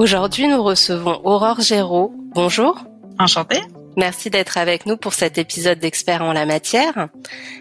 Aujourd'hui, 0.00 0.48
nous 0.48 0.62
recevons 0.62 1.20
Aurore 1.24 1.60
Géraud. 1.60 2.10
Bonjour. 2.34 2.78
Enchantée. 3.18 3.60
Merci 3.98 4.30
d'être 4.30 4.56
avec 4.56 4.86
nous 4.86 4.96
pour 4.96 5.12
cet 5.12 5.36
épisode 5.36 5.78
d'Experts 5.78 6.22
en 6.22 6.32
la 6.32 6.46
matière. 6.46 7.10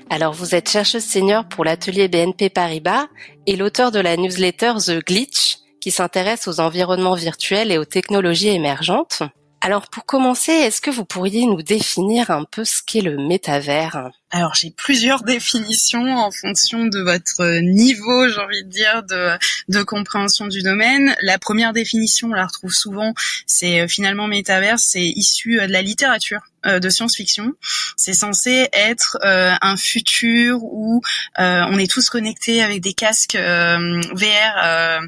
Alors, 0.09 0.31
vous 0.31 0.55
êtes 0.55 0.69
chercheuse 0.69 1.03
senior 1.03 1.43
pour 1.49 1.65
l'atelier 1.65 2.07
BNP 2.07 2.49
Paribas 2.49 3.07
et 3.45 3.57
l'auteur 3.57 3.91
de 3.91 3.99
la 3.99 4.15
newsletter 4.15 4.75
The 4.77 5.05
Glitch, 5.05 5.57
qui 5.81 5.91
s'intéresse 5.91 6.47
aux 6.47 6.61
environnements 6.61 7.15
virtuels 7.15 7.73
et 7.73 7.77
aux 7.77 7.83
technologies 7.83 8.47
émergentes. 8.47 9.21
Alors 9.59 9.89
pour 9.89 10.05
commencer, 10.05 10.53
est-ce 10.53 10.79
que 10.79 10.91
vous 10.91 11.03
pourriez 11.03 11.45
nous 11.45 11.61
définir 11.61 12.31
un 12.31 12.45
peu 12.45 12.63
ce 12.63 12.81
qu'est 12.87 13.01
le 13.01 13.17
métavers? 13.17 14.11
Alors 14.31 14.55
j'ai 14.55 14.71
plusieurs 14.71 15.23
définitions 15.29 16.17
en 16.17 16.31
fonction 16.31 16.85
de 16.85 16.99
votre 16.99 17.59
niveau, 17.61 18.29
j'ai 18.29 18.39
envie 18.39 18.63
de 18.63 18.69
dire, 18.69 19.03
de, 19.03 19.31
de 19.69 19.83
compréhension 19.83 20.47
du 20.47 20.61
domaine. 20.61 21.15
La 21.21 21.39
première 21.39 21.73
définition, 21.73 22.29
on 22.29 22.33
la 22.33 22.45
retrouve 22.45 22.73
souvent, 22.73 23.13
c'est 23.45 23.81
euh, 23.81 23.87
finalement 23.87 24.27
métavers, 24.27 24.79
c'est 24.79 25.05
issu 25.05 25.59
euh, 25.59 25.67
de 25.67 25.71
la 25.71 25.81
littérature 25.81 26.41
euh, 26.65 26.79
de 26.79 26.89
science-fiction. 26.89 27.53
C'est 27.95 28.13
censé 28.13 28.67
être 28.73 29.17
un 29.21 29.75
futur 29.75 30.59
où 30.63 31.01
on 31.37 31.77
est 31.77 31.89
tous 31.89 32.09
connectés 32.09 32.61
avec 32.61 32.81
des 32.81 32.93
casques 32.93 33.35
VR 33.35 34.99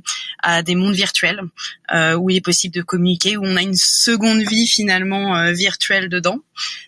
à 0.44 0.64
des 0.64 0.76
mondes 0.76 0.94
virtuels, 0.94 1.42
où 2.18 2.30
il 2.30 2.38
est 2.38 2.42
possible 2.42 2.76
de 2.76 2.82
communiquer, 2.82 3.38
où 3.38 3.46
on 3.46 3.56
a 3.56 3.62
une 3.62 3.76
seconde 3.76 4.42
vie 4.42 4.68
finalement 4.68 5.52
virtuelle 5.54 6.10
dedans. 6.10 6.40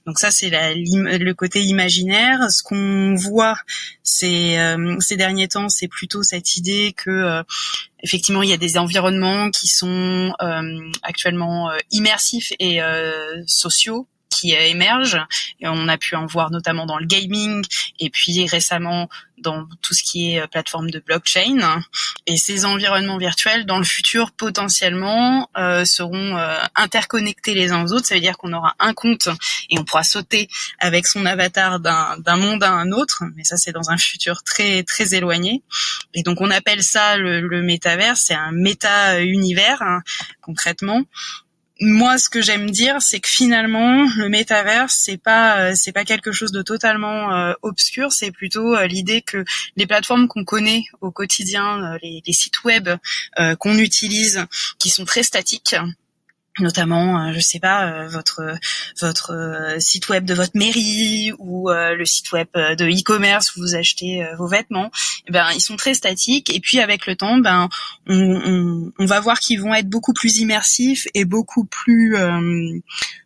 Donc 0.06 0.20
ça, 0.20 0.30
c'est 0.30 0.50
le 0.50 1.32
côté 1.34 1.64
imaginaire. 1.64 2.23
Ce 2.50 2.64
qu'on 2.64 3.16
voit 3.16 3.58
ces, 4.04 4.58
euh, 4.58 5.00
ces 5.00 5.18
derniers 5.18 5.48
temps, 5.48 5.70
c'est 5.70 5.88
plutôt 5.88 6.24
cette 6.24 6.58
idée 6.58 6.94
que 6.96 7.10
euh, 7.10 7.44
effectivement, 8.02 8.44
il 8.44 8.50
y 8.50 8.54
a 8.54 8.58
des 8.58 8.78
environnements 8.78 9.50
qui 9.50 9.68
sont 9.68 10.34
euh, 10.42 10.92
actuellement 11.04 11.72
immersifs 11.92 12.54
et 12.60 12.80
sociaux 13.48 14.08
qui 14.34 14.52
émergent. 14.54 15.26
Et 15.60 15.68
on 15.68 15.88
a 15.88 15.98
pu 15.98 16.16
en 16.16 16.26
voir 16.26 16.52
notamment 16.52 16.86
dans 16.86 16.98
le 16.98 17.06
gaming 17.06 17.64
et 18.00 18.10
puis 18.10 18.46
récemment 18.48 19.10
dans 19.44 19.68
tout 19.82 19.94
ce 19.94 20.02
qui 20.02 20.32
est 20.32 20.42
euh, 20.42 20.48
plateforme 20.48 20.90
de 20.90 21.00
blockchain. 21.00 21.82
Et 22.26 22.38
ces 22.38 22.66
environnements 22.66 23.18
virtuels, 23.18 23.66
dans 23.66 23.78
le 23.78 23.84
futur, 23.84 24.32
potentiellement, 24.32 25.50
euh, 25.58 25.86
seront 25.86 26.38
euh, 26.38 26.60
interconnectés 26.76 27.54
les 27.54 27.72
uns 27.72 27.84
aux 27.84 27.94
autres. 27.94 28.08
Ça 28.08 28.16
veut 28.16 28.22
dire 28.22 28.38
qu'on 28.38 28.54
aura 28.54 28.76
un 28.80 28.94
compte 28.94 29.30
et 29.70 29.78
on 29.78 29.84
pourra 29.84 30.04
sauter 30.04 30.48
avec 30.80 31.06
son 31.06 31.26
avatar 31.26 31.80
d'un 31.80 32.38
monde 32.38 32.64
à 32.64 32.72
un 32.72 32.92
autre. 32.92 33.24
Mais 33.36 33.44
ça, 33.44 33.58
c'est 33.58 33.72
dans 33.72 33.92
un 33.92 33.98
futur 33.98 34.44
très 34.44 34.84
très 34.84 35.14
éloigné. 35.14 35.62
Et 36.14 36.24
donc, 36.24 36.42
on 36.42 36.50
appelle 36.50 36.82
ça 36.82 37.18
le, 37.18 37.42
le 37.42 37.62
métavers. 37.62 38.18
C'est 38.18 38.34
un 38.34 38.52
méta-univers, 38.52 39.82
hein, 39.82 40.02
concrètement 40.42 41.04
moi, 41.86 42.18
ce 42.18 42.30
que 42.30 42.42
j'aime 42.42 42.70
dire, 42.72 43.02
c'est 43.02 43.20
que 43.20 43.28
finalement, 43.28 44.06
le 44.16 44.30
métavers, 44.30 44.90
c'est 44.90 45.18
pas, 45.18 45.60
euh, 45.60 45.74
c'est 45.76 45.92
pas 45.92 46.06
quelque 46.06 46.32
chose 46.32 46.52
de 46.52 46.62
totalement 46.62 47.34
euh, 47.34 47.54
obscur. 47.62 48.12
C'est 48.12 48.32
plutôt 48.32 48.76
euh, 48.76 48.88
l'idée 48.88 49.22
que 49.22 49.44
les 49.76 49.86
plateformes 49.86 50.28
qu'on 50.28 50.46
connaît 50.46 50.84
au 51.02 51.12
quotidien, 51.12 51.98
les, 52.02 52.22
sites 52.32 52.64
web 52.64 52.90
qu'on 53.60 53.78
utilise, 53.78 54.46
qui 54.80 54.90
sont 54.90 55.06
très 55.06 55.24
statiques, 55.24 55.76
notamment 56.60 57.20
euh, 57.20 57.34
je 57.34 57.40
sais 57.40 57.60
pas 57.60 57.86
euh, 57.86 58.08
votre 58.08 58.56
votre 59.02 59.32
euh, 59.32 59.80
site 59.80 60.10
web 60.10 60.26
de 60.26 60.34
votre 60.34 60.52
mairie 60.56 61.32
ou 61.40 61.70
le 61.70 62.06
site 62.06 62.32
web 62.32 62.48
de 62.54 62.86
e-commerce 62.86 63.56
où 63.56 63.62
vous 63.62 63.76
achetez 63.76 64.26
vos 64.38 64.48
vêtements. 64.48 64.92
Eh 65.28 65.32
ben 65.32 65.48
ils 65.56 65.62
sont 65.62 65.76
très 65.76 65.94
statiques 65.94 66.54
et 66.54 66.60
puis 66.60 66.80
avec 66.80 67.06
le 67.08 67.16
temps 67.16 67.38
ben 67.38 67.70
on, 68.08 68.92
va 69.00 69.20
voir 69.20 69.40
qu'ils 69.40 69.62
vont 69.62 69.74
être 69.74 69.90
beaucoup 69.90 70.14
plus 70.14 70.38
immersifs 70.38 71.08
et 71.14 71.26
beaucoup 71.26 71.66
plus 71.66 72.18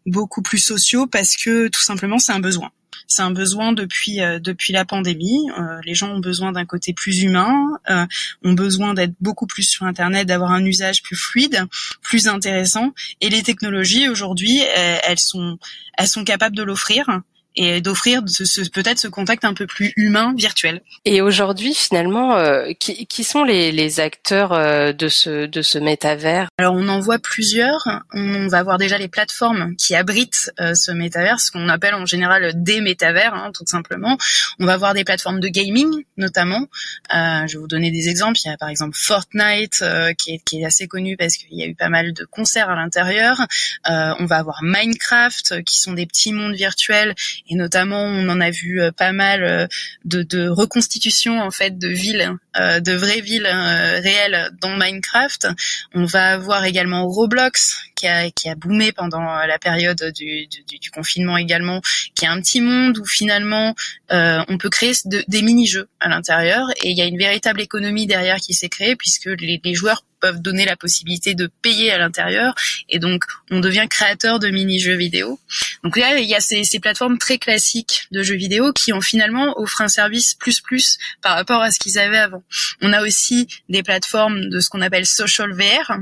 beaucoup 0.06 0.42
plus 0.42 0.60
sociaux 0.60 1.08
parce 1.08 1.36
que 1.36 1.68
tout 1.68 1.82
simplement 1.82 2.20
c'est 2.20 2.32
un 2.32 2.40
besoin 2.40 2.72
c'est 3.08 3.22
un 3.22 3.32
besoin 3.32 3.74
depuis 3.74 4.22
euh, 4.22 4.40
depuis 4.40 4.74
la 4.74 4.86
pandémie. 4.86 5.50
Euh, 5.58 5.80
les 5.86 5.94
gens 5.94 6.12
ont 6.12 6.20
besoin 6.20 6.52
d'un 6.52 6.66
côté 6.66 6.94
plus 6.94 7.22
humain, 7.22 7.80
euh, 7.90 8.06
ont 8.44 8.54
besoin 8.54 8.94
d'être 8.94 9.14
beaucoup 9.22 9.48
plus 9.48 9.64
sur 9.64 9.86
Internet, 9.86 10.28
d'avoir 10.28 10.52
un 10.52 10.66
usage 10.66 11.04
plus 11.04 11.16
fluide, 11.16 11.66
plus 12.02 12.28
intéressant. 12.28 12.94
Et 13.22 13.30
les 13.30 13.44
technologies 13.44 14.10
aujourd'hui, 14.10 14.62
elles 15.04 15.20
sont 15.20 15.58
elles 15.98 16.08
sont 16.08 16.24
capables 16.24 16.56
de 16.56 16.64
l'offrir 16.64 17.22
et 17.58 17.82
d'offrir 17.82 18.22
ce, 18.28 18.70
peut-être 18.70 19.00
ce 19.00 19.08
contact 19.08 19.44
un 19.44 19.56
peu 19.56 19.66
plus 19.66 19.92
humain 19.98 20.34
virtuel. 20.38 20.82
Et 21.06 21.22
aujourd'hui, 21.22 21.74
finalement, 21.74 22.36
euh, 22.36 22.72
qui, 22.80 23.08
qui, 23.08 23.24
sont 23.24 23.44
les, 23.44 23.72
les 23.72 24.00
acteurs 24.00 24.54
euh, 24.54 24.94
de 24.94 25.10
ce 25.10 25.48
de 25.48 25.62
ce 25.64 25.80
métavers? 25.80 26.50
Alors, 26.60 26.76
on 26.76 26.88
en 26.88 27.00
voit 27.00 27.18
plusieurs. 27.18 28.04
On 28.14 28.48
va 28.48 28.60
avoir 28.60 28.78
déjà 28.78 28.98
les 29.00 29.08
plateformes 29.08 29.76
qui 29.76 29.96
abritent 29.96 30.52
euh, 30.60 30.76
ce 30.76 30.92
métavers, 30.92 31.40
ce 31.40 31.52
qu'on 31.52 31.68
appelle 31.68 31.96
en 31.96 32.06
général 32.06 32.52
des 32.56 32.80
métavers, 32.80 33.34
hein, 33.34 33.52
tout 33.54 33.66
simplement. 33.66 34.18
On 34.60 34.66
va 34.66 34.74
avoir 34.74 34.94
des 34.94 35.04
plateformes 35.04 35.40
de 35.40 35.48
gaming, 35.48 36.04
notamment. 36.16 36.68
je 37.12 37.52
vais 37.52 37.60
vous 37.60 37.68
donner 37.68 37.90
des 37.90 38.08
exemples. 38.08 38.38
Il 38.46 38.50
y 38.50 38.52
a 38.52 38.58
par 38.58 38.70
exemple 38.70 38.96
Fortnite, 38.96 39.84
qui 40.18 40.36
est, 40.36 40.42
qui, 40.46 40.62
est, 40.62 40.66
assez 40.66 40.88
connu 40.88 41.18
parce 41.18 41.38
qu'il 41.38 41.58
y 41.58 41.64
a 41.64 41.66
eu 41.66 41.76
pas 41.76 41.90
mal 41.90 42.14
de 42.14 42.26
concerts 42.26 42.70
à 42.70 42.76
l'intérieur. 42.76 43.38
on 43.86 44.26
va 44.26 44.38
avoir 44.38 44.60
Minecraft, 44.62 45.64
qui 45.64 45.80
sont 45.80 45.94
des 45.94 46.06
petits 46.06 46.34
mondes 46.34 46.56
virtuels 46.56 47.16
et 47.50 47.56
notamment 47.56 48.04
on 48.04 48.30
en 48.30 48.42
a 48.42 48.52
vu 48.52 48.82
euh, 48.82 48.92
pas 48.92 49.12
mal 49.12 49.44
euh, 49.44 49.68
de, 50.06 50.24
de 50.24 50.48
reconstitutions 50.50 51.42
en 51.42 51.52
fait 51.52 51.78
de 51.78 51.88
villes, 51.88 52.34
euh, 52.60 52.80
de 52.80 52.94
vraies 52.94 53.22
villes 53.22 53.48
réelles 53.48 54.52
dans 54.62 54.76
Minecraft. 54.76 55.48
On 55.94 56.06
va 56.06 56.34
avoir 56.34 56.66
également 56.66 57.08
Roblox 57.08 57.78
qui 57.96 58.08
a 58.08 58.30
qui 58.30 58.50
a 58.50 58.56
boomé 58.56 58.92
pendant 58.92 59.22
la 59.22 59.58
période 59.60 60.12
du, 60.16 60.48
du, 60.48 60.80
du 60.80 60.92
confinement 60.92 61.38
également, 61.38 61.82
qui 62.16 62.26
est 62.26 62.28
un 62.28 62.40
petit 62.42 62.62
monde 62.62 62.98
où 62.98 63.06
finalement 63.06 63.76
on 64.10 64.58
peut 64.60 64.70
créer 64.70 64.94
des 65.06 65.42
mini-jeux 65.42 65.88
à 66.00 66.10
l'intérieur 66.10 66.70
et 66.84 66.92
il 66.92 66.98
y 66.98 67.02
a 67.02 67.06
une 67.06 67.18
véritable 67.18 67.62
économie 67.62 68.08
derrière 68.08 68.38
qui 68.38 68.54
s'est 68.54 68.70
créée 68.70 68.96
puisque 68.96 69.26
les, 69.26 69.60
les 69.64 69.74
joueurs 69.74 70.04
peuvent 70.20 70.42
donner 70.42 70.66
la 70.66 70.76
possibilité 70.76 71.36
de 71.36 71.50
payer 71.62 71.92
à 71.92 71.98
l'intérieur 71.98 72.56
et 72.90 73.00
donc 73.00 73.24
on 73.52 73.60
devient 73.60 73.86
créateur 73.90 74.40
de 74.40 74.50
mini-jeux 74.50 74.96
vidéo. 74.96 75.40
Donc 75.84 75.98
là, 75.98 76.20
il 76.20 76.28
y 76.28 76.36
a 76.36 76.40
ces, 76.40 76.64
ces, 76.64 76.80
plateformes 76.80 77.18
très 77.18 77.38
classiques 77.38 78.08
de 78.12 78.24
jeux 78.24 78.36
vidéo 78.36 78.74
qui 78.74 78.94
ont 78.94 79.02
finalement 79.02 79.60
offert 79.60 79.82
un 79.82 79.88
service 79.88 80.34
plus 80.34 80.62
plus 80.62 80.98
par 81.22 81.36
rapport 81.36 81.62
à 81.62 81.72
ce 81.72 81.80
qu'ils 81.80 82.00
avaient 82.00 82.18
avant. 82.18 82.44
On 82.82 82.94
a 82.94 83.02
aussi 83.02 83.48
des 83.70 83.84
plateformes 83.84 84.50
de 84.50 84.60
ce 84.60 84.70
qu'on 84.70 84.82
appelle 84.82 85.06
social 85.06 85.52
VR, 85.54 85.98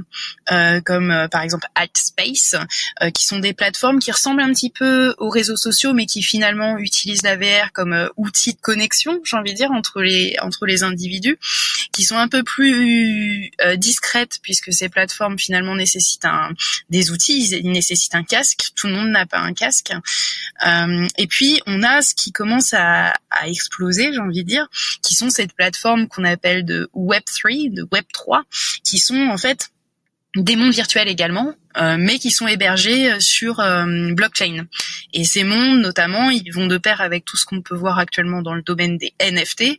euh, 0.52 0.82
comme 0.82 1.12
euh, 1.12 1.28
par 1.28 1.42
exemple 1.42 1.68
Altspace, 1.76 2.56
euh, 3.02 3.10
qui 3.12 3.26
sont 3.26 3.40
des 3.40 3.54
plateformes 3.54 4.00
qui 4.00 4.12
ressemblent 4.12 4.42
un 4.42 4.52
petit 4.54 4.70
peu 4.70 5.14
aux 5.18 5.30
réseaux 5.30 5.56
sociaux, 5.56 5.94
mais 5.94 6.06
qui 6.06 6.22
finalement 6.22 6.78
utilisent 6.78 7.24
la 7.24 7.36
VR 7.36 7.72
comme 7.74 7.94
euh, 7.94 8.08
outil 8.18 8.54
de 8.54 8.60
connexion, 8.60 9.20
j'ai 9.24 9.38
envie 9.38 9.52
de 9.52 9.58
dire, 9.58 9.72
entre 9.72 10.02
les 10.02 10.36
entre 10.42 10.66
les 10.66 10.84
individus, 10.84 11.38
qui 11.92 12.04
sont 12.04 12.18
un 12.18 12.28
peu 12.28 12.44
plus 12.44 13.52
euh, 13.62 13.76
puisque 14.42 14.74
ces 14.74 14.90
plateformes 14.90 15.38
finalement 15.38 15.76
nécessitent 15.76 16.26
un, 16.26 16.50
des 16.90 17.12
outils, 17.12 17.48
ils 17.50 17.72
nécessitent 17.72 18.16
un 18.16 18.24
casque. 18.24 18.70
Tout 18.76 18.88
le 18.88 18.94
monde 18.94 19.10
n'a 19.10 19.26
pas 19.26 19.40
un 19.40 19.54
casque. 19.54 19.94
Euh, 20.66 21.08
et 21.18 21.28
puis 21.28 21.62
on 21.66 21.84
a 21.84 22.02
ce 22.02 22.16
qui 22.16 22.32
commence 22.32 22.74
à, 22.74 23.14
à 23.30 23.48
exploser, 23.48 24.12
j'ai 24.14 24.20
envie 24.20 24.44
de 24.44 24.48
dire, 24.48 24.68
qui 25.02 25.16
sont 25.16 25.30
ces 25.30 25.48
plateformes 25.48 26.08
qu'on 26.08 26.24
appelle 26.24 26.66
de 26.66 26.90
Web 26.94 27.24
3, 27.26 27.52
de 27.70 27.88
Web 27.92 28.06
3, 28.14 28.44
qui 28.84 28.98
sont 28.98 29.28
en 29.28 29.38
fait 29.38 29.70
des 30.36 30.58
mondes 30.58 30.74
virtuels 30.74 31.08
également, 31.08 31.54
euh, 31.78 31.96
mais 31.98 32.20
qui 32.20 32.30
sont 32.30 32.48
hébergés 32.48 33.14
euh, 33.14 33.20
sur 33.20 33.64
blockchain. 34.12 34.66
Et 35.14 35.24
ces 35.24 35.44
mondes, 35.46 35.80
notamment, 35.80 36.30
ils 36.30 36.52
vont 36.52 36.68
de 36.68 36.78
pair 36.78 37.00
avec 37.02 37.24
tout 37.24 37.38
ce 37.38 37.46
qu'on 37.46 37.62
peut 37.62 37.76
voir 37.76 38.00
actuellement 38.00 38.42
dans 38.42 38.54
le 38.54 38.62
domaine 38.62 38.98
des 38.98 39.14
NFT, 39.22 39.78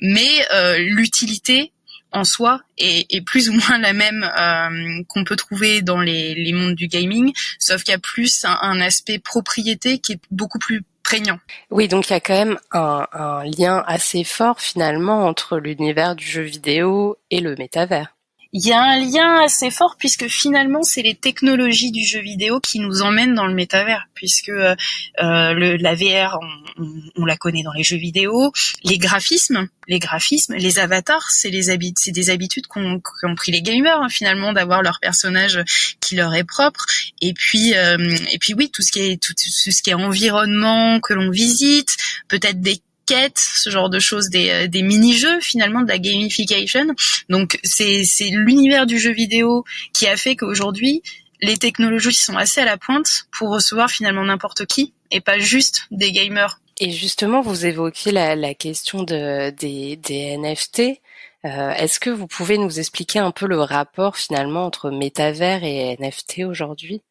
mais 0.00 0.46
l'utilité 0.78 1.72
en 2.16 2.24
soi 2.24 2.60
est, 2.78 3.24
plus 3.24 3.48
ou 3.48 3.52
moins 3.52 3.78
la 3.78 3.92
même 3.92 4.24
euh, 4.24 5.02
qu'on 5.08 5.24
peut 5.24 5.36
trouver 5.36 5.82
dans 5.82 6.00
les, 6.00 6.52
mondes 6.52 6.74
du 6.74 6.88
gaming, 6.88 7.32
sauf 7.58 7.82
qu'il 7.82 7.92
y 7.92 7.96
a 7.96 7.98
plus 7.98 8.44
un, 8.44 8.80
aspect 8.80 9.18
propriété 9.18 9.98
qui 9.98 10.12
est 10.12 10.20
beaucoup 10.30 10.58
plus 10.58 10.82
prégnant. 11.02 11.38
Oui, 11.70 11.88
donc 11.88 12.08
il 12.08 12.12
y 12.12 12.16
a 12.16 12.20
quand 12.20 12.34
même 12.34 12.58
un, 12.72 13.06
un 13.12 13.44
lien 13.44 13.84
assez 13.86 14.24
fort 14.24 14.60
finalement 14.60 15.26
entre 15.26 15.58
l'univers 15.58 16.16
du 16.16 16.26
jeu 16.26 16.42
vidéo 16.42 17.16
et 17.30 17.40
le 17.40 17.54
métavers. 17.56 18.15
Il 18.52 18.66
y 18.66 18.72
a 18.72 18.80
un 18.80 18.98
lien 18.98 19.42
assez 19.44 19.70
fort 19.70 19.96
puisque 19.98 20.28
finalement 20.28 20.82
c'est 20.82 21.02
les 21.02 21.14
technologies 21.14 21.90
du 21.90 22.04
jeu 22.04 22.20
vidéo 22.20 22.60
qui 22.60 22.78
nous 22.78 23.02
emmènent 23.02 23.34
dans 23.34 23.46
le 23.46 23.54
métavers 23.54 24.06
puisque 24.14 24.48
euh, 24.48 24.74
le, 25.18 25.76
la 25.76 25.94
VR 25.94 26.38
on, 26.78 27.00
on, 27.16 27.24
la 27.24 27.36
connaît 27.36 27.62
dans 27.62 27.72
les 27.72 27.82
jeux 27.82 27.96
vidéo, 27.96 28.52
les 28.84 28.98
graphismes, 28.98 29.68
les 29.88 29.98
graphismes, 29.98 30.54
les 30.54 30.78
avatars, 30.78 31.30
c'est 31.30 31.50
les 31.50 31.70
habits, 31.70 31.94
c'est 31.96 32.12
des 32.12 32.30
habitudes 32.30 32.66
qu'ont 32.66 33.00
qu 33.00 33.34
pris 33.34 33.52
les 33.52 33.62
gamers 33.62 34.00
hein, 34.00 34.08
finalement 34.08 34.52
d'avoir 34.52 34.82
leur 34.82 35.00
personnage 35.00 35.62
qui 36.00 36.16
leur 36.16 36.34
est 36.34 36.44
propre. 36.44 36.86
Et 37.20 37.34
puis 37.34 37.74
euh, 37.74 38.16
et 38.32 38.38
puis 38.38 38.54
oui 38.54 38.70
tout 38.70 38.82
ce 38.82 38.92
qui 38.92 39.00
est 39.00 39.22
tout 39.22 39.34
ce 39.36 39.82
qui 39.82 39.90
est 39.90 39.94
environnement 39.94 41.00
que 41.00 41.14
l'on 41.14 41.30
visite, 41.30 41.96
peut-être 42.28 42.60
des 42.60 42.80
quêtes, 43.06 43.38
ce 43.38 43.70
genre 43.70 43.90
de 43.90 43.98
choses, 43.98 44.28
des, 44.28 44.50
euh, 44.50 44.66
des 44.66 44.82
mini-jeux 44.82 45.40
finalement, 45.40 45.82
de 45.82 45.88
la 45.88 45.98
gamification. 45.98 46.86
Donc 47.28 47.58
c'est 47.62 48.04
l'univers 48.30 48.86
du 48.86 48.98
jeu 48.98 49.12
vidéo 49.12 49.64
qui 49.92 50.06
a 50.06 50.16
fait 50.16 50.36
qu'aujourd'hui 50.36 51.02
les 51.42 51.56
technologies 51.56 52.14
sont 52.14 52.36
assez 52.36 52.60
à 52.60 52.64
la 52.64 52.76
pointe 52.76 53.26
pour 53.30 53.50
recevoir 53.50 53.90
finalement 53.90 54.24
n'importe 54.24 54.66
qui 54.66 54.94
et 55.10 55.20
pas 55.20 55.38
juste 55.38 55.86
des 55.90 56.12
gamers. 56.12 56.60
Et 56.78 56.90
justement, 56.90 57.40
vous 57.40 57.64
évoquiez 57.64 58.12
la, 58.12 58.36
la 58.36 58.54
question 58.54 59.02
de, 59.02 59.50
des, 59.50 59.96
des 59.96 60.36
NFT. 60.36 61.00
Euh, 61.44 61.70
Est-ce 61.70 62.00
que 62.00 62.10
vous 62.10 62.26
pouvez 62.26 62.58
nous 62.58 62.78
expliquer 62.78 63.18
un 63.18 63.30
peu 63.30 63.46
le 63.46 63.60
rapport 63.60 64.16
finalement 64.16 64.66
entre 64.66 64.90
métavers 64.90 65.64
et 65.64 65.96
NFT 65.98 66.40
aujourd'hui? 66.46 67.02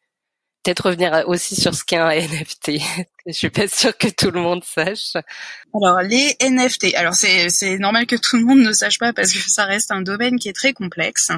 Peut-être 0.66 0.86
revenir 0.86 1.22
aussi 1.26 1.54
sur 1.54 1.74
ce 1.74 1.84
qu'est 1.84 1.96
un 1.96 2.10
NFT. 2.10 2.72
Je 3.26 3.32
suis 3.32 3.50
pas 3.50 3.68
sûre 3.68 3.96
que 3.96 4.08
tout 4.08 4.30
le 4.32 4.40
monde 4.40 4.64
sache. 4.64 5.12
Alors 5.74 6.00
les 6.00 6.36
NFT, 6.40 6.94
alors 6.96 7.14
c'est 7.14 7.50
c'est 7.50 7.78
normal 7.78 8.06
que 8.06 8.16
tout 8.16 8.36
le 8.36 8.44
monde 8.44 8.58
ne 8.60 8.72
sache 8.72 8.98
pas 8.98 9.12
parce 9.12 9.32
que 9.32 9.38
ça 9.38 9.64
reste 9.64 9.92
un 9.92 10.02
domaine 10.02 10.38
qui 10.38 10.48
est 10.48 10.52
très 10.52 10.72
complexe. 10.72 11.30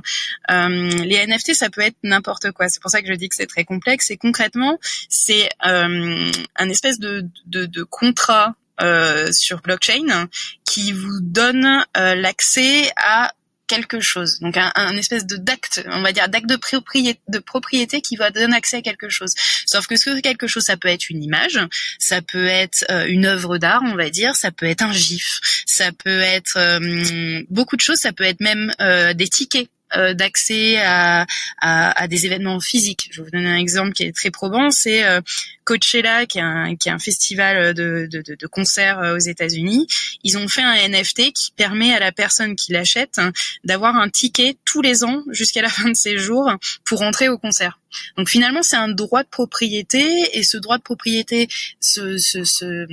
Euh, 0.50 0.88
les 1.04 1.26
NFT, 1.26 1.54
ça 1.54 1.68
peut 1.68 1.82
être 1.82 1.96
n'importe 2.02 2.52
quoi. 2.52 2.68
C'est 2.68 2.80
pour 2.80 2.90
ça 2.90 3.02
que 3.02 3.08
je 3.08 3.14
dis 3.14 3.28
que 3.28 3.36
c'est 3.36 3.46
très 3.46 3.64
complexe. 3.64 4.10
Et 4.10 4.16
concrètement, 4.16 4.78
c'est 5.08 5.48
euh, 5.66 6.30
un 6.56 6.68
espèce 6.70 6.98
de 6.98 7.26
de, 7.46 7.66
de 7.66 7.82
contrat 7.82 8.54
euh, 8.80 9.32
sur 9.32 9.60
blockchain 9.60 10.28
qui 10.64 10.92
vous 10.92 11.20
donne 11.20 11.84
euh, 11.96 12.14
l'accès 12.14 12.92
à 12.96 13.32
quelque 13.68 14.00
chose. 14.00 14.40
Donc 14.40 14.56
un, 14.56 14.72
un 14.74 14.96
espèce 14.96 15.26
de 15.26 15.36
d'acte, 15.36 15.84
on 15.90 16.02
va 16.02 16.12
dire 16.12 16.28
d'acte 16.28 16.48
de 16.48 16.56
propriété, 16.56 17.20
de 17.28 17.38
propriété 17.38 18.00
qui 18.00 18.16
va 18.16 18.30
donner 18.30 18.56
accès 18.56 18.78
à 18.78 18.82
quelque 18.82 19.08
chose. 19.08 19.32
Sauf 19.66 19.86
que 19.86 19.96
ce 19.96 20.18
quelque 20.20 20.46
chose, 20.46 20.64
ça 20.64 20.76
peut 20.76 20.88
être 20.88 21.10
une 21.10 21.22
image, 21.22 21.60
ça 21.98 22.22
peut 22.22 22.46
être 22.46 22.84
euh, 22.90 23.06
une 23.06 23.26
œuvre 23.26 23.58
d'art, 23.58 23.82
on 23.84 23.94
va 23.94 24.10
dire, 24.10 24.34
ça 24.34 24.50
peut 24.50 24.66
être 24.66 24.82
un 24.82 24.92
gif, 24.92 25.40
ça 25.66 25.92
peut 25.92 26.20
être 26.20 26.56
euh, 26.56 27.42
beaucoup 27.50 27.76
de 27.76 27.80
choses, 27.80 27.98
ça 27.98 28.12
peut 28.12 28.24
être 28.24 28.40
même 28.40 28.72
euh, 28.80 29.14
des 29.14 29.28
tickets 29.28 29.68
euh, 29.96 30.14
d'accès 30.14 30.78
à, 30.78 31.26
à, 31.60 32.02
à, 32.02 32.08
des 32.08 32.26
événements 32.26 32.60
physiques. 32.60 33.08
Je 33.10 33.20
vais 33.20 33.24
vous 33.24 33.30
donner 33.30 33.48
un 33.48 33.56
exemple 33.56 33.92
qui 33.92 34.04
est 34.04 34.14
très 34.14 34.30
probant, 34.30 34.70
c'est 34.70 35.04
euh, 35.04 35.20
Coachella, 35.64 36.26
qui 36.26 36.38
est 36.38 36.42
un, 36.42 36.76
qui 36.76 36.88
est 36.88 36.92
un 36.92 36.98
festival 36.98 37.74
de, 37.74 38.08
de, 38.10 38.22
de, 38.22 38.34
de 38.34 38.46
concerts 38.46 39.00
euh, 39.00 39.16
aux 39.16 39.18
États-Unis. 39.18 39.86
Ils 40.24 40.36
ont 40.36 40.48
fait 40.48 40.62
un 40.62 40.88
NFT 40.88 41.32
qui 41.32 41.52
permet 41.56 41.94
à 41.94 42.00
la 42.00 42.12
personne 42.12 42.56
qui 42.56 42.72
l'achète 42.72 43.20
d'avoir 43.64 43.96
un 43.96 44.08
ticket 44.08 44.56
tous 44.64 44.82
les 44.82 45.04
ans 45.04 45.22
jusqu'à 45.30 45.62
la 45.62 45.68
fin 45.70 45.88
de 45.88 45.96
ses 45.96 46.18
jours 46.18 46.50
pour 46.84 47.02
entrer 47.02 47.28
au 47.28 47.38
concert. 47.38 47.78
Donc 48.16 48.28
finalement, 48.28 48.62
c'est 48.62 48.76
un 48.76 48.88
droit 48.88 49.22
de 49.22 49.28
propriété 49.28 50.04
et 50.36 50.42
ce 50.42 50.56
droit 50.56 50.78
de 50.78 50.82
propriété 50.82 51.48
se, 51.80 52.18
se, 52.18 52.44
se, 52.44 52.86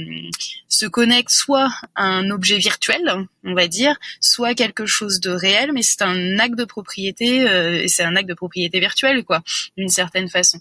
se, 0.69 0.86
connecte 0.86 1.31
soit 1.31 1.71
à 1.95 2.06
un 2.06 2.30
objet 2.30 2.57
virtuel, 2.57 3.01
on 3.44 3.53
va 3.53 3.68
dire, 3.68 3.95
soit 4.21 4.53
quelque 4.53 4.86
chose 4.86 5.19
de 5.19 5.31
réel, 5.31 5.71
mais 5.74 5.81
c'est 5.81 6.01
un 6.01 6.39
acte 6.39 6.56
de 6.56 6.65
propriété 6.65 7.47
euh, 7.47 7.83
et 7.83 7.88
c'est 7.88 8.03
un 8.03 8.15
acte 8.15 8.30
de 8.30 8.33
propriété 8.33 8.80
virtuel, 8.80 9.24
quoi, 9.24 9.42
d'une 9.77 9.89
certaine 9.89 10.30
façon. 10.30 10.59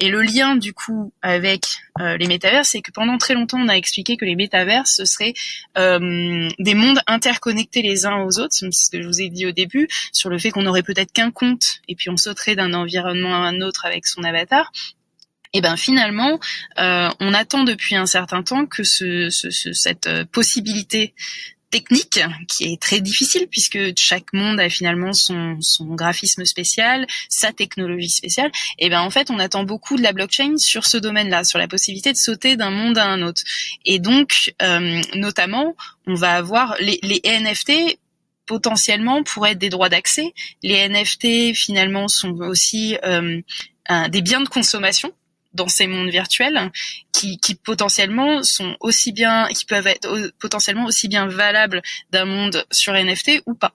Et 0.00 0.08
le 0.08 0.22
lien 0.22 0.56
du 0.56 0.72
coup 0.72 1.12
avec 1.22 1.66
euh, 2.00 2.16
les 2.16 2.26
métavers, 2.26 2.64
c'est 2.64 2.80
que 2.80 2.90
pendant 2.90 3.18
très 3.18 3.34
longtemps, 3.34 3.58
on 3.60 3.68
a 3.68 3.74
expliqué 3.74 4.16
que 4.16 4.24
les 4.24 4.36
métavers, 4.36 4.86
ce 4.86 5.04
seraient 5.04 5.34
euh, 5.76 6.48
des 6.58 6.74
mondes 6.74 7.00
interconnectés 7.06 7.82
les 7.82 8.06
uns 8.06 8.22
aux 8.22 8.38
autres, 8.38 8.54
c'est 8.54 8.72
ce 8.72 8.90
que 8.90 9.02
je 9.02 9.06
vous 9.06 9.20
ai 9.20 9.28
dit 9.28 9.46
au 9.46 9.52
début, 9.52 9.88
sur 10.12 10.30
le 10.30 10.38
fait 10.38 10.50
qu'on 10.50 10.66
aurait 10.66 10.82
peut-être 10.82 11.12
qu'un 11.12 11.30
compte 11.30 11.80
et 11.88 11.94
puis 11.94 12.10
on 12.10 12.16
sauterait 12.16 12.56
d'un 12.56 12.72
environnement 12.74 13.34
à 13.34 13.48
un 13.48 13.60
autre 13.60 13.67
avec 13.84 14.06
son 14.06 14.22
avatar. 14.24 14.70
Et 15.54 15.60
ben 15.60 15.76
finalement, 15.76 16.38
euh, 16.78 17.08
on 17.20 17.32
attend 17.32 17.64
depuis 17.64 17.96
un 17.96 18.06
certain 18.06 18.42
temps 18.42 18.66
que 18.66 18.84
ce, 18.84 19.30
ce, 19.30 19.50
ce, 19.50 19.72
cette 19.72 20.06
euh, 20.06 20.24
possibilité 20.30 21.14
technique 21.70 22.20
qui 22.48 22.72
est 22.72 22.80
très 22.80 23.00
difficile 23.00 23.46
puisque 23.50 23.78
chaque 23.96 24.32
monde 24.32 24.58
a 24.60 24.68
finalement 24.68 25.12
son, 25.12 25.58
graphisme 25.80 26.44
spécial, 26.44 27.06
sa 27.28 27.52
technologie 27.52 28.08
spéciale. 28.08 28.50
Et 28.78 28.88
ben 28.88 29.00
en 29.00 29.10
fait, 29.10 29.30
on 29.30 29.38
attend 29.38 29.64
beaucoup 29.64 29.96
de 29.96 30.02
la 30.02 30.12
blockchain 30.12 30.56
sur 30.56 30.86
ce 30.86 30.96
domaine-là, 30.96 31.44
sur 31.44 31.58
la 31.58 31.68
possibilité 31.68 32.12
de 32.12 32.16
sauter 32.16 32.56
d'un 32.56 32.70
monde 32.70 32.98
à 32.98 33.06
un 33.06 33.22
autre. 33.22 33.42
Et 33.84 33.98
donc, 33.98 34.54
euh, 34.62 35.00
notamment, 35.14 35.76
on 36.06 36.14
va 36.14 36.36
avoir 36.36 36.76
les 36.80 37.20
NFT 37.24 37.98
potentiellement 38.48 39.22
pourraient 39.22 39.52
être 39.52 39.58
des 39.58 39.68
droits 39.68 39.90
d'accès. 39.90 40.32
Les 40.62 40.88
NFT 40.88 41.54
finalement 41.54 42.08
sont 42.08 42.40
aussi 42.40 42.96
euh, 43.04 43.40
des 44.08 44.22
biens 44.22 44.40
de 44.40 44.48
consommation 44.48 45.12
dans 45.54 45.68
ces 45.68 45.86
mondes 45.86 46.10
virtuels 46.10 46.70
qui, 47.12 47.38
qui 47.38 47.54
potentiellement 47.54 48.42
sont 48.42 48.76
aussi 48.80 49.12
bien, 49.12 49.48
qui 49.48 49.64
peuvent 49.64 49.86
être 49.86 50.32
potentiellement 50.38 50.84
aussi 50.84 51.08
bien 51.08 51.26
valables 51.26 51.82
d'un 52.10 52.24
monde 52.24 52.64
sur 52.70 52.92
NFT 52.92 53.42
ou 53.46 53.54
pas. 53.54 53.72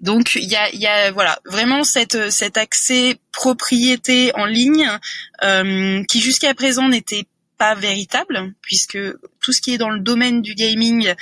Donc 0.00 0.34
il 0.34 0.48
y 0.48 0.56
a, 0.56 0.74
y 0.74 0.86
a 0.86 1.10
voilà 1.12 1.38
vraiment 1.46 1.84
cette, 1.84 2.30
cet 2.30 2.56
accès 2.56 3.16
propriété 3.32 4.30
en 4.34 4.44
ligne 4.44 4.88
euh, 5.42 6.02
qui 6.04 6.20
jusqu'à 6.20 6.54
présent 6.54 6.88
n'était 6.88 7.24
pas 7.58 7.74
véritable 7.74 8.54
puisque 8.60 8.98
tout 9.40 9.52
ce 9.52 9.60
qui 9.60 9.74
est 9.74 9.78
dans 9.78 9.90
le 9.90 10.00
domaine 10.00 10.42
du 10.42 10.54
gaming 10.54 11.14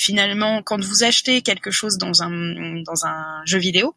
finalement, 0.00 0.62
quand 0.62 0.82
vous 0.82 1.04
achetez 1.04 1.42
quelque 1.42 1.70
chose 1.70 1.98
dans 1.98 2.22
un, 2.22 2.30
dans 2.82 3.04
un 3.04 3.42
jeu 3.44 3.58
vidéo, 3.58 3.94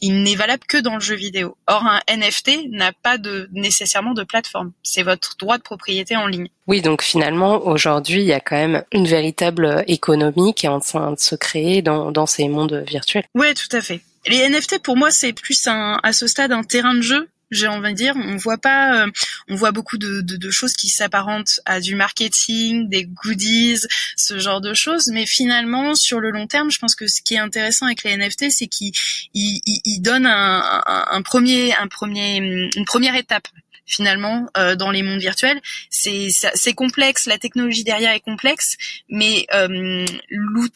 il 0.00 0.22
n'est 0.22 0.36
valable 0.36 0.62
que 0.68 0.78
dans 0.78 0.94
le 0.94 1.00
jeu 1.00 1.16
vidéo. 1.16 1.56
Or, 1.66 1.84
un 1.84 2.00
NFT 2.08 2.70
n'a 2.70 2.92
pas 2.92 3.18
de, 3.18 3.48
nécessairement 3.52 4.14
de 4.14 4.22
plateforme. 4.22 4.72
C'est 4.82 5.02
votre 5.02 5.36
droit 5.38 5.58
de 5.58 5.62
propriété 5.62 6.16
en 6.16 6.28
ligne. 6.28 6.48
Oui, 6.68 6.82
donc 6.82 7.02
finalement, 7.02 7.66
aujourd'hui, 7.66 8.20
il 8.20 8.26
y 8.26 8.32
a 8.32 8.40
quand 8.40 8.56
même 8.56 8.84
une 8.92 9.06
véritable 9.06 9.84
économie 9.88 10.54
qui 10.54 10.66
est 10.66 10.70
en 10.70 10.80
train 10.80 11.12
de 11.12 11.18
se 11.18 11.34
créer 11.34 11.82
dans, 11.82 12.12
dans 12.12 12.26
ces 12.26 12.48
mondes 12.48 12.84
virtuels. 12.86 13.24
Oui, 13.34 13.52
tout 13.54 13.76
à 13.76 13.80
fait. 13.80 14.00
Les 14.26 14.48
NFT, 14.48 14.80
pour 14.82 14.96
moi, 14.96 15.10
c'est 15.10 15.32
plus 15.32 15.66
un, 15.66 15.98
à 16.02 16.12
ce 16.12 16.26
stade 16.26 16.52
un 16.52 16.62
terrain 16.62 16.94
de 16.94 17.00
jeu 17.00 17.28
j'ai 17.50 17.66
envie 17.66 17.90
de 17.90 17.96
dire. 17.96 18.14
On 18.16 18.36
voit 18.36 18.58
pas, 18.58 19.02
euh, 19.04 19.10
on 19.48 19.54
voit 19.54 19.72
beaucoup 19.72 19.98
de, 19.98 20.20
de, 20.20 20.50
choses 20.50 20.74
qui 20.74 20.88
s'apparentent 20.88 21.60
à 21.64 21.80
du 21.80 21.94
marketing, 21.94 22.88
des 22.88 23.04
goodies, 23.04 23.80
ce 24.16 24.38
genre 24.38 24.60
de 24.60 24.74
choses. 24.74 25.08
Mais 25.12 25.26
finalement, 25.26 25.94
sur 25.94 26.20
le 26.20 26.30
long 26.30 26.46
terme, 26.46 26.70
je 26.70 26.78
pense 26.78 26.94
que 26.94 27.06
ce 27.06 27.22
qui 27.22 27.34
est 27.34 27.38
intéressant 27.38 27.86
avec 27.86 28.02
les 28.04 28.16
NFT, 28.16 28.50
c'est 28.50 28.66
qu'ils 28.66 28.92
ils, 29.34 30.00
donnent 30.00 30.26
un, 30.26 31.22
premier, 31.22 31.74
un 31.76 31.88
premier, 31.88 32.36
une 32.36 32.84
première 32.84 33.14
étape 33.14 33.48
finalement 33.90 34.46
euh, 34.56 34.76
dans 34.76 34.90
les 34.90 35.02
mondes 35.02 35.20
virtuels. 35.20 35.60
C'est 35.90 36.72
complexe, 36.74 37.26
la 37.26 37.38
technologie 37.38 37.84
derrière 37.84 38.12
est 38.12 38.20
complexe, 38.20 38.76
mais 39.08 39.46
euh, 39.52 40.06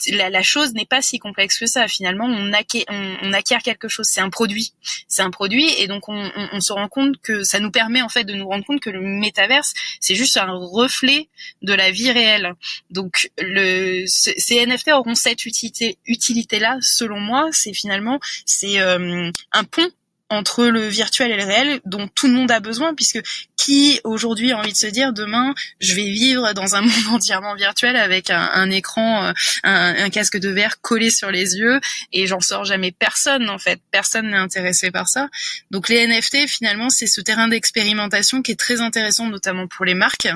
la, 0.09 0.28
la, 0.30 0.42
chose 0.42 0.75
n'est 0.75 0.85
pas 0.85 1.00
si 1.00 1.18
complexe 1.18 1.59
que 1.59 1.66
ça. 1.66 1.87
Finalement, 1.88 2.26
on, 2.26 2.52
acquiert, 2.52 2.85
on, 2.88 3.33
acquiert 3.33 3.62
quelque 3.62 3.88
chose, 3.88 4.06
c'est 4.11 4.21
un 4.21 4.30
produit, 4.30 4.73
c'est 5.09 5.23
un 5.23 5.30
produit, 5.30 5.68
et 5.78 5.87
donc 5.87 6.09
on, 6.09 6.30
on, 6.37 6.49
on, 6.52 6.61
se 6.61 6.73
rend 6.73 6.88
compte 6.88 7.16
que 7.23 7.44
ça 7.44 7.61
nous 7.61 7.71
permet 7.71 8.02
en 8.02 8.09
fait 8.09 8.25
de 8.25 8.35
nous 8.35 8.49
rendre 8.49 8.64
compte 8.64 8.80
que 8.80 8.90
le 8.90 9.00
métaverse 9.00 9.73
c'est 10.00 10.14
juste 10.14 10.37
un 10.37 10.52
reflet 10.52 11.28
de 11.62 11.73
la 11.73 11.90
vie 11.90 12.11
réelle. 12.11 12.54
Donc 12.90 13.30
le 13.38 14.04
ces 14.06 14.66
NFT 14.66 14.88
auront 14.92 15.14
cette 15.14 15.47
utilité 15.47 15.99
utilité 16.06 16.59
là, 16.59 16.78
selon 16.80 17.21
moi, 17.21 17.49
c'est 17.52 17.73
finalement 17.73 18.18
c'est 18.44 18.80
euh, 18.80 19.30
un 19.52 19.64
pont 19.64 19.90
entre 20.35 20.64
le 20.67 20.87
virtuel 20.87 21.31
et 21.33 21.37
le 21.37 21.45
réel 21.45 21.81
dont 21.85 22.09
tout 22.09 22.26
le 22.26 22.35
monde 22.35 22.50
a 22.50 22.61
besoin 22.61 22.95
puisque 22.95 23.21
qui 23.57 24.00
aujourd'hui 24.05 24.53
a 24.53 24.59
envie 24.59 24.73
de 24.73 24.76
se 24.76 24.87
dire 24.87 25.12
demain 25.12 25.55
je 25.81 25.95
vais 25.95 26.11
vivre 26.11 26.53
dans 26.53 26.76
un 26.76 26.81
monde 26.83 27.07
entièrement 27.11 27.55
virtuel 27.55 27.97
avec 27.97 28.31
un, 28.31 28.71
écran, 28.71 29.26
euh, 29.26 29.33
un, 29.64 30.11
casque 30.11 30.38
de 30.38 30.49
verre 30.49 30.81
collé 30.81 31.11
sur 31.11 31.31
les 31.31 31.57
yeux 31.57 31.81
et 32.12 32.26
j'en 32.26 32.41
sors 32.41 32.64
jamais 32.64 32.93
personne 32.93 33.49
en 33.50 33.59
fait, 33.59 33.81
personne 33.91 34.31
n'est 34.31 34.37
intéressé 34.37 34.91
par 34.91 35.09
ça. 35.09 35.29
Donc 35.71 35.88
les 35.88 36.07
NFT 36.07 36.47
finalement 36.49 36.91
c'est 36.91 37.07
ce 37.07 37.21
terrain 37.21 37.49
d'expérimentation 37.49 38.43
qui 38.43 38.53
est 38.53 38.61
très 38.61 38.81
intéressant 38.81 39.29
notamment 39.29 39.67
pour 39.67 39.85
les 39.85 39.95
marques 39.95 40.29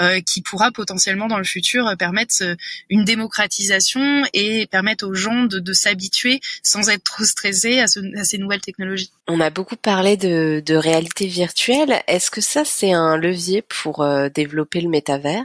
euh, 0.00 0.20
qui 0.20 0.42
pourra 0.42 0.70
potentiellement 0.70 1.28
dans 1.28 1.38
le 1.38 1.44
futur 1.44 1.90
permettre 1.98 2.34
euh, 2.42 2.54
une 2.88 3.04
démocratisation 3.04 4.22
et 4.32 4.66
permettre 4.66 5.06
aux 5.06 5.14
gens 5.14 5.44
de, 5.44 5.72
s'habituer 5.72 6.40
sans 6.62 6.88
être 6.88 7.04
trop 7.04 7.24
stressés 7.24 7.78
à, 7.78 7.86
ce, 7.86 8.00
à 8.18 8.24
ces 8.24 8.38
nouvelles 8.38 8.60
technologies. 8.60 9.10
A 9.40 9.50
beaucoup 9.50 9.76
parlé 9.76 10.16
de, 10.16 10.62
de 10.64 10.74
réalité 10.74 11.26
virtuelle. 11.26 12.02
Est-ce 12.06 12.30
que 12.30 12.40
ça 12.40 12.64
c'est 12.64 12.92
un 12.92 13.16
levier 13.16 13.62
pour 13.62 14.02
euh, 14.02 14.28
développer 14.28 14.80
le 14.80 14.88
métavers? 14.88 15.44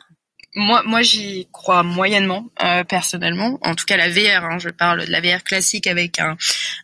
Moi, 0.57 0.83
moi, 0.85 1.01
j'y 1.01 1.49
crois 1.51 1.83
moyennement, 1.83 2.45
euh, 2.63 2.85
personnellement. 2.85 3.59
En 3.61 3.75
tout 3.75 3.83
cas, 3.85 3.97
la 3.97 4.09
VR. 4.09 4.45
Hein, 4.45 4.57
je 4.57 4.69
parle 4.69 5.05
de 5.05 5.11
la 5.11 5.19
VR 5.19 5.43
classique 5.43 5.85
avec 5.85 6.17
un, 6.19 6.37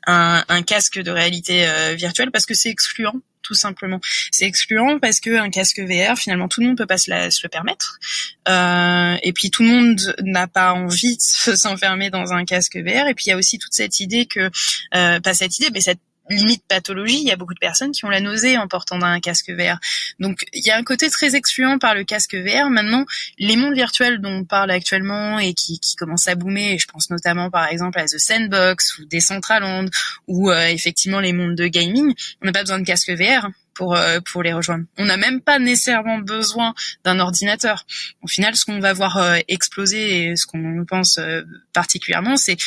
un, 0.07 0.43
un 0.49 0.61
casque 0.61 0.99
de 0.99 1.09
réalité 1.09 1.65
euh, 1.65 1.95
virtuelle 1.95 2.31
parce 2.31 2.45
que 2.45 2.53
c'est 2.53 2.69
excluant 2.69 3.21
tout 3.41 3.53
simplement. 3.55 3.99
C'est 4.31 4.45
excluant 4.45 4.99
parce 4.99 5.19
que 5.19 5.35
un 5.37 5.49
casque 5.49 5.79
VR, 5.79 6.17
finalement, 6.17 6.47
tout 6.47 6.61
le 6.61 6.67
monde 6.67 6.77
peut 6.77 6.85
pas 6.85 6.97
se, 6.97 7.11
le 7.11 7.49
permettre. 7.49 7.99
Euh, 8.47 9.17
et 9.23 9.33
puis 9.33 9.51
tout 9.51 9.63
le 9.63 9.69
monde 9.69 10.15
n'a 10.21 10.47
pas 10.47 10.73
envie 10.73 11.17
de 11.17 11.21
s'enfermer 11.55 12.09
dans 12.09 12.33
un 12.33 12.45
casque 12.45 12.77
VR. 12.77 13.07
Et 13.07 13.13
puis 13.13 13.25
il 13.25 13.29
y 13.29 13.33
a 13.33 13.37
aussi 13.37 13.57
toute 13.57 13.73
cette 13.73 13.99
idée 13.99 14.25
que, 14.25 14.49
euh, 14.95 15.19
pas 15.19 15.33
cette 15.33 15.57
idée, 15.59 15.69
mais 15.73 15.81
cette 15.81 15.99
limite 16.31 16.63
pathologie, 16.67 17.19
il 17.19 17.27
y 17.27 17.31
a 17.31 17.35
beaucoup 17.35 17.53
de 17.53 17.59
personnes 17.59 17.91
qui 17.91 18.05
ont 18.05 18.09
la 18.09 18.19
nausée 18.19 18.57
en 18.57 18.67
portant 18.67 19.01
un 19.01 19.19
casque 19.19 19.49
VR. 19.49 19.79
Donc 20.19 20.45
il 20.53 20.65
y 20.65 20.71
a 20.71 20.77
un 20.77 20.83
côté 20.83 21.09
très 21.09 21.35
excluant 21.35 21.79
par 21.79 21.95
le 21.95 22.03
casque 22.03 22.35
VR. 22.35 22.69
Maintenant, 22.69 23.05
les 23.39 23.55
mondes 23.55 23.73
virtuels 23.73 24.19
dont 24.21 24.31
on 24.31 24.45
parle 24.45 24.71
actuellement 24.71 25.39
et 25.39 25.53
qui, 25.53 25.79
qui 25.79 25.95
commencent 25.95 26.27
à 26.27 26.35
boomer, 26.35 26.73
et 26.73 26.77
je 26.77 26.87
pense 26.87 27.09
notamment 27.09 27.49
par 27.49 27.67
exemple 27.67 27.99
à 27.99 28.05
The 28.05 28.17
Sandbox 28.17 28.99
ou 28.99 29.05
Decentraland 29.05 29.89
ou 30.27 30.49
euh, 30.49 30.67
effectivement 30.67 31.19
les 31.19 31.33
mondes 31.33 31.55
de 31.55 31.67
gaming, 31.67 32.13
on 32.41 32.45
n'a 32.45 32.51
pas 32.51 32.61
besoin 32.61 32.79
de 32.79 32.85
casque 32.85 33.11
VR 33.11 33.49
pour 33.73 33.95
euh, 33.95 34.19
pour 34.19 34.43
les 34.43 34.53
rejoindre. 34.53 34.85
On 34.97 35.05
n'a 35.05 35.17
même 35.17 35.41
pas 35.41 35.59
nécessairement 35.59 36.19
besoin 36.19 36.73
d'un 37.03 37.19
ordinateur. 37.19 37.85
Au 38.21 38.27
final, 38.27 38.55
ce 38.55 38.65
qu'on 38.65 38.79
va 38.79 38.93
voir 38.93 39.17
euh, 39.17 39.37
exploser 39.47 40.23
et 40.23 40.35
ce 40.35 40.45
qu'on 40.45 40.85
pense 40.87 41.17
euh, 41.17 41.41
particulièrement, 41.73 42.35
c'est 42.37 42.57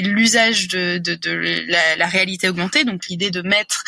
l'usage 0.00 0.68
de 0.68 0.98
de, 0.98 1.14
de 1.14 1.30
la, 1.68 1.96
la, 1.96 2.06
réalité 2.06 2.48
augmentée, 2.48 2.84
donc 2.84 3.06
l'idée 3.08 3.30
de 3.30 3.42
mettre 3.42 3.84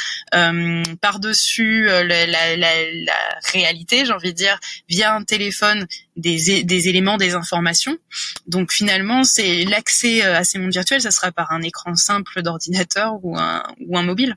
par 1.01 1.21
dessus 1.21 1.85
la, 1.87 2.05
la, 2.05 2.57
la, 2.57 3.13
réalité, 3.53 4.07
j'ai 4.07 4.13
envie 4.13 4.33
de 4.33 4.37
dire, 4.37 4.59
via 4.89 5.15
un 5.15 5.25
téléphone 5.25 5.87
des, 6.17 6.65
des 6.65 6.89
éléments, 6.89 7.17
des 7.17 7.35
informations. 7.35 7.99
Donc 8.47 8.73
finalement, 8.73 9.25
c'est 9.25 9.65
l'accès 9.65 10.23
à 10.23 10.45
ces 10.45 10.59
mondes 10.59 10.73
virtuels, 10.73 11.03
ça 11.03 11.11
sera 11.11 11.33
par 11.33 11.53
un 11.53 11.63
écran 11.63 11.95
simple 11.97 12.43
d'ordinateur 12.43 13.19
ou 13.23 13.37
un 13.39 13.63
ou 13.87 13.99
un 13.99 14.03
mobile. 14.03 14.37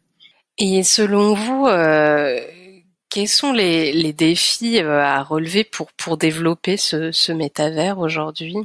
Et 0.58 0.84
selon 0.84 1.34
vous, 1.34 1.68
euh, 1.68 2.40
quels 3.10 3.28
sont 3.28 3.52
les, 3.52 3.92
les 3.92 4.14
défis 4.14 4.80
euh, 4.80 5.02
à 5.02 5.22
relever 5.22 5.64
pour, 5.64 5.92
pour 5.94 6.18
développer 6.18 6.78
ce, 6.78 7.12
ce 7.12 7.32
métavers 7.32 8.00
aujourd'hui? 8.00 8.56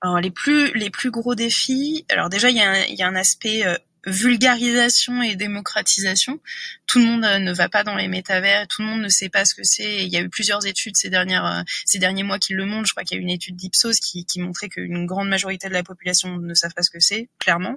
Alors 0.00 0.20
les 0.20 0.30
plus 0.30 0.72
les 0.74 0.90
plus 0.90 1.10
gros 1.10 1.34
défis, 1.34 2.04
alors 2.08 2.28
déjà 2.28 2.50
il 2.50 2.56
y 2.56 2.60
a 2.60 2.70
un, 2.70 2.84
y 2.86 3.02
a 3.02 3.08
un 3.08 3.16
aspect 3.16 3.66
euh, 3.66 3.76
vulgarisation 4.06 5.22
et 5.22 5.34
démocratisation. 5.34 6.38
Tout 6.86 7.00
le 7.00 7.04
monde 7.04 7.24
euh, 7.24 7.38
ne 7.38 7.52
va 7.52 7.68
pas 7.68 7.82
dans 7.82 7.96
les 7.96 8.06
métavers, 8.06 8.68
tout 8.68 8.82
le 8.82 8.88
monde 8.88 9.02
ne 9.02 9.08
sait 9.08 9.28
pas 9.28 9.44
ce 9.44 9.54
que 9.54 9.64
c'est. 9.64 10.04
Il 10.04 10.08
y 10.08 10.16
a 10.16 10.20
eu 10.20 10.28
plusieurs 10.28 10.66
études 10.66 10.96
ces 10.96 11.10
dernières 11.10 11.44
euh, 11.44 11.62
ces 11.84 11.98
derniers 11.98 12.22
mois 12.22 12.38
qui 12.38 12.54
le 12.54 12.64
montrent. 12.64 12.86
Je 12.86 12.92
crois 12.92 13.02
qu'il 13.02 13.16
y 13.16 13.18
a 13.18 13.20
eu 13.20 13.24
une 13.24 13.30
étude 13.30 13.56
d'Ipsos 13.56 13.98
qui, 14.00 14.24
qui 14.24 14.40
montrait 14.40 14.68
qu'une 14.68 15.04
grande 15.06 15.28
majorité 15.28 15.68
de 15.68 15.72
la 15.72 15.82
population 15.82 16.36
ne 16.36 16.54
savent 16.54 16.74
pas 16.74 16.82
ce 16.82 16.90
que 16.90 17.00
c'est, 17.00 17.28
clairement. 17.40 17.76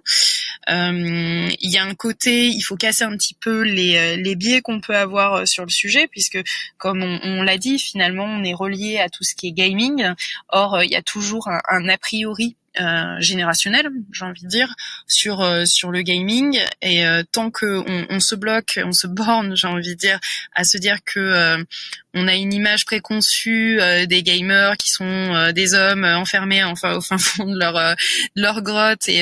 Euh, 0.70 1.50
il 1.60 1.72
y 1.72 1.78
a 1.78 1.84
un 1.84 1.96
côté, 1.96 2.48
il 2.48 2.62
faut 2.62 2.76
casser 2.76 3.04
un 3.04 3.16
petit 3.18 3.36
peu 3.36 3.62
les, 3.62 3.98
euh, 3.98 4.36
biais 4.36 4.62
qu'on 4.62 4.80
peut 4.80 4.96
avoir 4.96 5.48
sur 5.48 5.66
le 5.66 5.70
sujet, 5.70 6.08
puisque 6.08 6.40
comme 6.78 7.04
on, 7.04 7.44
l'a 7.44 7.58
dit, 7.58 7.80
finalement, 7.80 8.26
on 8.26 8.44
est 8.44 8.54
relié 8.54 9.00
à 9.00 9.10
tout 9.10 9.24
ce 9.24 9.36
qui 9.36 9.48
est 9.48 9.52
gaming. 9.52 10.14
Or, 10.50 10.84
il 10.84 10.92
y 10.92 10.96
a 10.96 11.02
toujours 11.02 11.48
un 11.48 11.90
a 11.90 11.98
priori 11.98 12.56
euh, 12.80 13.20
générationnel, 13.20 13.90
j'ai 14.14 14.24
envie 14.24 14.44
de 14.44 14.48
dire, 14.48 14.74
sur 15.06 15.42
euh, 15.42 15.66
sur 15.66 15.92
le 15.92 16.04
gaming. 16.04 16.58
Et 16.82 17.06
euh, 17.06 17.22
tant 17.30 17.52
que 17.52 17.84
on, 17.86 18.08
on, 18.10 18.20
se 18.22 18.34
bloque, 18.34 18.80
on 18.86 18.94
se 18.94 19.08
borne, 19.08 19.58
j'ai 19.58 19.68
envie 19.68 19.90
de 19.90 20.00
dire, 20.00 20.20
à 20.56 20.64
se 20.64 20.78
dire 20.78 21.00
que 21.04 21.66
on 22.14 22.28
a 22.28 22.36
une 22.36 22.54
image 22.54 22.86
préconçue 22.86 23.80
des 24.08 24.24
gamers 24.24 24.76
qui 24.78 24.90
sont 24.90 25.52
des 25.54 25.74
hommes 25.74 26.04
enfermés 26.04 26.64
enfin 26.64 26.96
au 26.96 27.02
fin 27.02 27.18
fond 27.18 27.46
de 27.46 27.58
leur 27.58 27.96
leur 28.36 28.62
grotte 28.62 29.08
et 29.08 29.22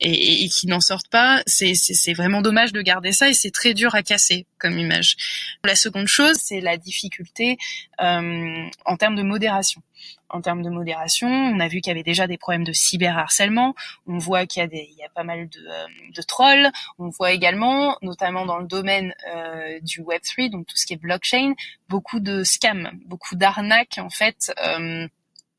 et, 0.00 0.44
et, 0.44 0.48
qui 0.48 0.66
n'en 0.66 0.80
sortent 0.80 1.08
pas. 1.08 1.42
C'est 1.46 1.74
c'est 1.74 2.12
vraiment 2.12 2.42
dommage 2.42 2.72
de 2.72 2.82
garder 2.82 3.12
ça 3.12 3.28
et 3.28 3.34
c'est 3.34 3.50
très 3.52 3.74
dur 3.74 3.94
à 3.94 4.02
casser 4.02 4.46
comme 4.58 4.78
image. 4.78 5.16
La 5.64 5.76
seconde 5.76 6.08
chose, 6.08 6.36
c'est 6.40 6.60
la 6.60 6.76
difficulté 6.76 7.56
en 7.98 8.96
termes 8.98 9.16
de 9.16 9.22
modération 9.22 9.82
en 10.28 10.40
termes 10.40 10.62
de 10.62 10.70
modération. 10.70 11.28
On 11.28 11.60
a 11.60 11.68
vu 11.68 11.80
qu'il 11.80 11.90
y 11.90 11.92
avait 11.92 12.02
déjà 12.02 12.26
des 12.26 12.38
problèmes 12.38 12.64
de 12.64 12.72
cyberharcèlement. 12.72 13.74
On 14.06 14.18
voit 14.18 14.46
qu'il 14.46 14.60
y 14.60 14.64
a 14.64 14.68
des, 14.68 14.88
il 14.90 14.96
y 14.96 15.04
a 15.04 15.08
pas 15.08 15.24
mal 15.24 15.48
de, 15.48 15.60
euh, 15.68 16.22
trolls. 16.26 16.70
On 16.98 17.08
voit 17.08 17.32
également, 17.32 17.96
notamment 18.02 18.46
dans 18.46 18.58
le 18.58 18.66
domaine 18.66 19.14
euh, 19.34 19.80
du 19.80 20.00
Web 20.00 20.22
3, 20.22 20.48
donc 20.48 20.66
tout 20.66 20.76
ce 20.76 20.86
qui 20.86 20.94
est 20.94 20.98
blockchain, 20.98 21.54
beaucoup 21.88 22.20
de 22.20 22.42
scams, 22.42 22.90
beaucoup 23.06 23.36
d'arnaques 23.36 23.98
en 23.98 24.10
fait. 24.10 24.52
Euh, 24.64 25.06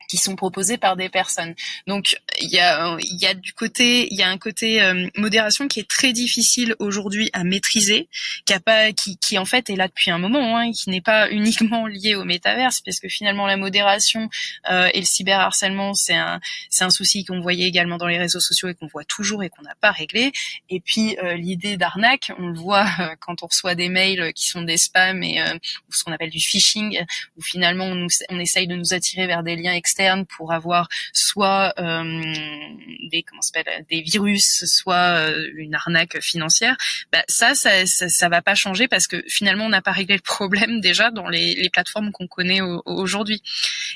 qui 0.08 0.18
sont 0.18 0.36
proposés 0.36 0.78
par 0.78 0.96
des 0.96 1.10
personnes. 1.10 1.56
Donc 1.88 2.18
il 2.40 2.50
y 2.50 2.60
a 2.60 2.96
y 3.00 3.26
a 3.26 3.34
du 3.34 3.54
côté 3.54 4.08
il 4.12 4.18
y 4.18 4.24
a 4.24 4.30
un 4.30 4.38
côté 4.38 4.82
euh, 4.82 5.08
modération 5.16 5.68
qui 5.68 5.80
est 5.80 5.90
très 5.90 6.14
difficile 6.14 6.76
aujourd'hui 6.80 7.30
à 7.34 7.44
maîtriser, 7.44 8.08
qui 8.46 8.54
a 8.54 8.60
pas 8.60 8.92
qui 8.92 9.18
qui 9.18 9.38
en 9.38 9.46
fait 9.46 9.70
est 9.70 9.76
là 9.76 9.88
depuis 9.88 10.12
un 10.12 10.18
moment, 10.18 10.58
hein, 10.58 10.72
qui 10.72 10.90
n'est 10.90 11.02
pas 11.02 11.30
uniquement 11.32 11.88
lié 11.88 12.16
au 12.16 12.24
métaverse, 12.24 12.82
parce 12.82 13.00
que 13.00 13.10
finalement 13.10 13.48
la 13.48 13.58
modération 13.58 14.30
euh, 14.70 14.90
et 14.94 15.00
le 15.00 15.06
cyberharcèlement 15.06 15.94
c'est 15.94 16.16
un 16.16 16.40
c'est 16.70 16.84
un 16.84 16.90
souci 16.90 17.26
qu'on 17.26 17.42
voyait 17.42 17.68
également 17.68 17.98
dans 17.98 18.08
les 18.08 18.18
réseaux 18.18 18.40
sociaux 18.40 18.70
et 18.70 18.76
qu'on 18.76 18.88
voit 18.88 19.06
toujours 19.06 19.44
et 19.44 19.50
qu'on 19.50 19.64
n'a 19.64 19.76
pas 19.82 19.92
réglé. 19.92 20.32
Et 20.70 20.80
puis 20.80 21.18
euh, 21.24 21.36
l'idée 21.36 21.78
d'arnaque, 21.78 22.32
on 22.38 22.48
le 22.48 22.60
voit 22.60 22.86
euh, 23.00 23.16
quand 23.20 23.44
on 23.44 23.48
reçoit 23.48 23.76
des 23.76 23.90
mails 23.90 24.34
qui 24.34 24.48
sont 24.48 24.62
des 24.62 24.78
spams 24.78 25.24
et 25.24 25.42
ou 25.88 25.94
ce 25.94 26.04
qu'on 26.04 26.12
appelle 26.12 26.30
du 26.30 26.40
phishing, 26.40 27.04
où 27.38 27.42
finalement 27.42 27.86
on, 27.86 27.96
nous, 27.96 28.10
on 28.30 28.40
essaye 28.40 28.68
de 28.68 28.76
nous 28.76 28.94
attirer 28.94 29.28
vers 29.28 29.44
des 29.44 29.56
liens 29.56 29.74
externes 29.74 29.95
pour 30.38 30.52
avoir 30.52 30.88
soit 31.14 31.74
euh, 31.80 32.24
des 33.12 33.24
comment 33.24 33.42
s'appelle 33.42 33.86
des 33.90 34.02
virus, 34.02 34.66
soit 34.66 35.18
euh, 35.20 35.50
une 35.56 35.76
arnaque 35.76 36.20
financière, 36.22 36.76
bah, 37.12 37.24
ça, 37.28 37.56
ça, 37.56 37.86
ça, 37.86 38.30
va 38.30 38.42
pas 38.42 38.56
changer 38.56 38.88
parce 38.88 39.08
que 39.08 39.24
finalement 39.28 39.66
on 39.66 39.70
n'a 39.70 39.82
pas 39.82 39.92
réglé 39.92 40.16
le 40.16 40.22
problème 40.22 40.82
déjà 40.82 41.12
dans 41.12 41.30
les, 41.30 41.56
les 41.56 41.70
plateformes 41.70 42.12
qu'on 42.12 42.28
connaît 42.28 42.62
aujourd'hui. 42.62 43.42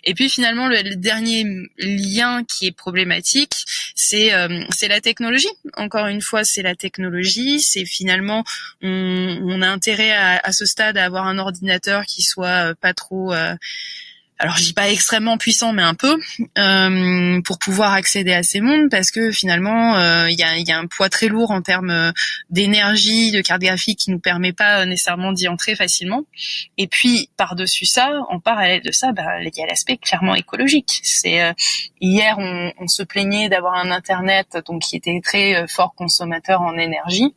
Et 0.04 0.14
puis 0.14 0.30
finalement 0.30 0.68
le, 0.68 0.96
dernier 0.96 1.46
lien 1.78 2.44
qui 2.44 2.68
est 2.68 2.72
problématique, 2.72 3.66
c'est 3.96 4.34
euh, 4.34 4.64
c'est 4.70 4.88
la 4.88 5.02
technologie. 5.02 5.50
Encore 5.76 6.08
une 6.08 6.22
fois, 6.22 6.44
c'est 6.44 6.62
la 6.62 6.76
technologie. 6.76 7.62
C'est 7.62 7.86
finalement 7.86 8.44
on, 8.82 9.40
on, 9.44 9.62
a 9.62 9.68
intérêt 9.68 10.12
à, 10.12 10.40
à, 10.44 10.52
ce 10.52 10.66
stade 10.66 10.98
à 10.98 11.06
avoir 11.06 11.28
un 11.28 11.38
ordinateur 11.38 12.06
qui 12.06 12.22
soit 12.22 12.74
pas 12.76 12.94
trop 12.94 13.34
alors 14.40 14.56
je 14.56 14.64
dis 14.64 14.74
pas 14.74 14.90
extrêmement 14.90 15.38
puissant, 15.38 15.74
mais 15.74 15.84
un 15.84 15.96
peu, 15.96 16.18
euh, 16.58 17.42
pour 17.42 17.60
pouvoir 17.60 17.92
accéder 17.92 18.32
à 18.32 18.42
ces 18.42 18.62
mondes, 18.62 18.90
parce 18.90 19.12
que 19.12 19.32
finalement 19.32 19.98
euh, 19.98 20.30
il 20.30 20.40
y, 20.40 20.72
a, 20.72 20.78
un 20.80 20.88
poids 20.88 21.10
très 21.10 21.28
lourd 21.28 21.52
en 21.52 21.62
termes 21.62 21.90
euh, 21.90 22.12
d'énergie, 22.50 23.32
de 23.32 23.42
carte 23.42 23.62
graphique 23.62 24.00
qui 24.00 24.12
nous 24.12 24.20
permet 24.20 24.54
pas 24.54 24.86
nécessairement 24.86 25.34
d'y 25.34 25.50
entrer 25.50 25.76
facilement. 25.76 26.24
Et 26.78 26.88
puis 26.88 27.30
par 27.36 27.56
dessus 27.56 27.86
ça, 27.86 28.12
en 28.30 28.40
parallèle 28.40 28.82
de 28.82 28.92
ça, 28.92 29.12
bah, 29.12 29.42
il 29.42 29.52
y 29.54 29.62
a 29.62 29.68
l'aspect 29.68 29.98
clairement 29.98 30.36
écologique. 30.36 31.02
C'est 31.04 31.54
hier 32.00 32.38
on, 32.40 32.72
on, 32.80 32.88
se 32.88 33.04
plaignait 33.04 33.50
d'avoir 33.50 33.74
un 33.74 33.92
internet 33.92 34.58
donc 34.66 34.84
qui 34.84 34.96
était 34.96 35.20
très 35.22 35.68
fort 35.68 35.94
consommateur 35.96 36.62
en 36.62 36.78
énergie. 36.78 37.34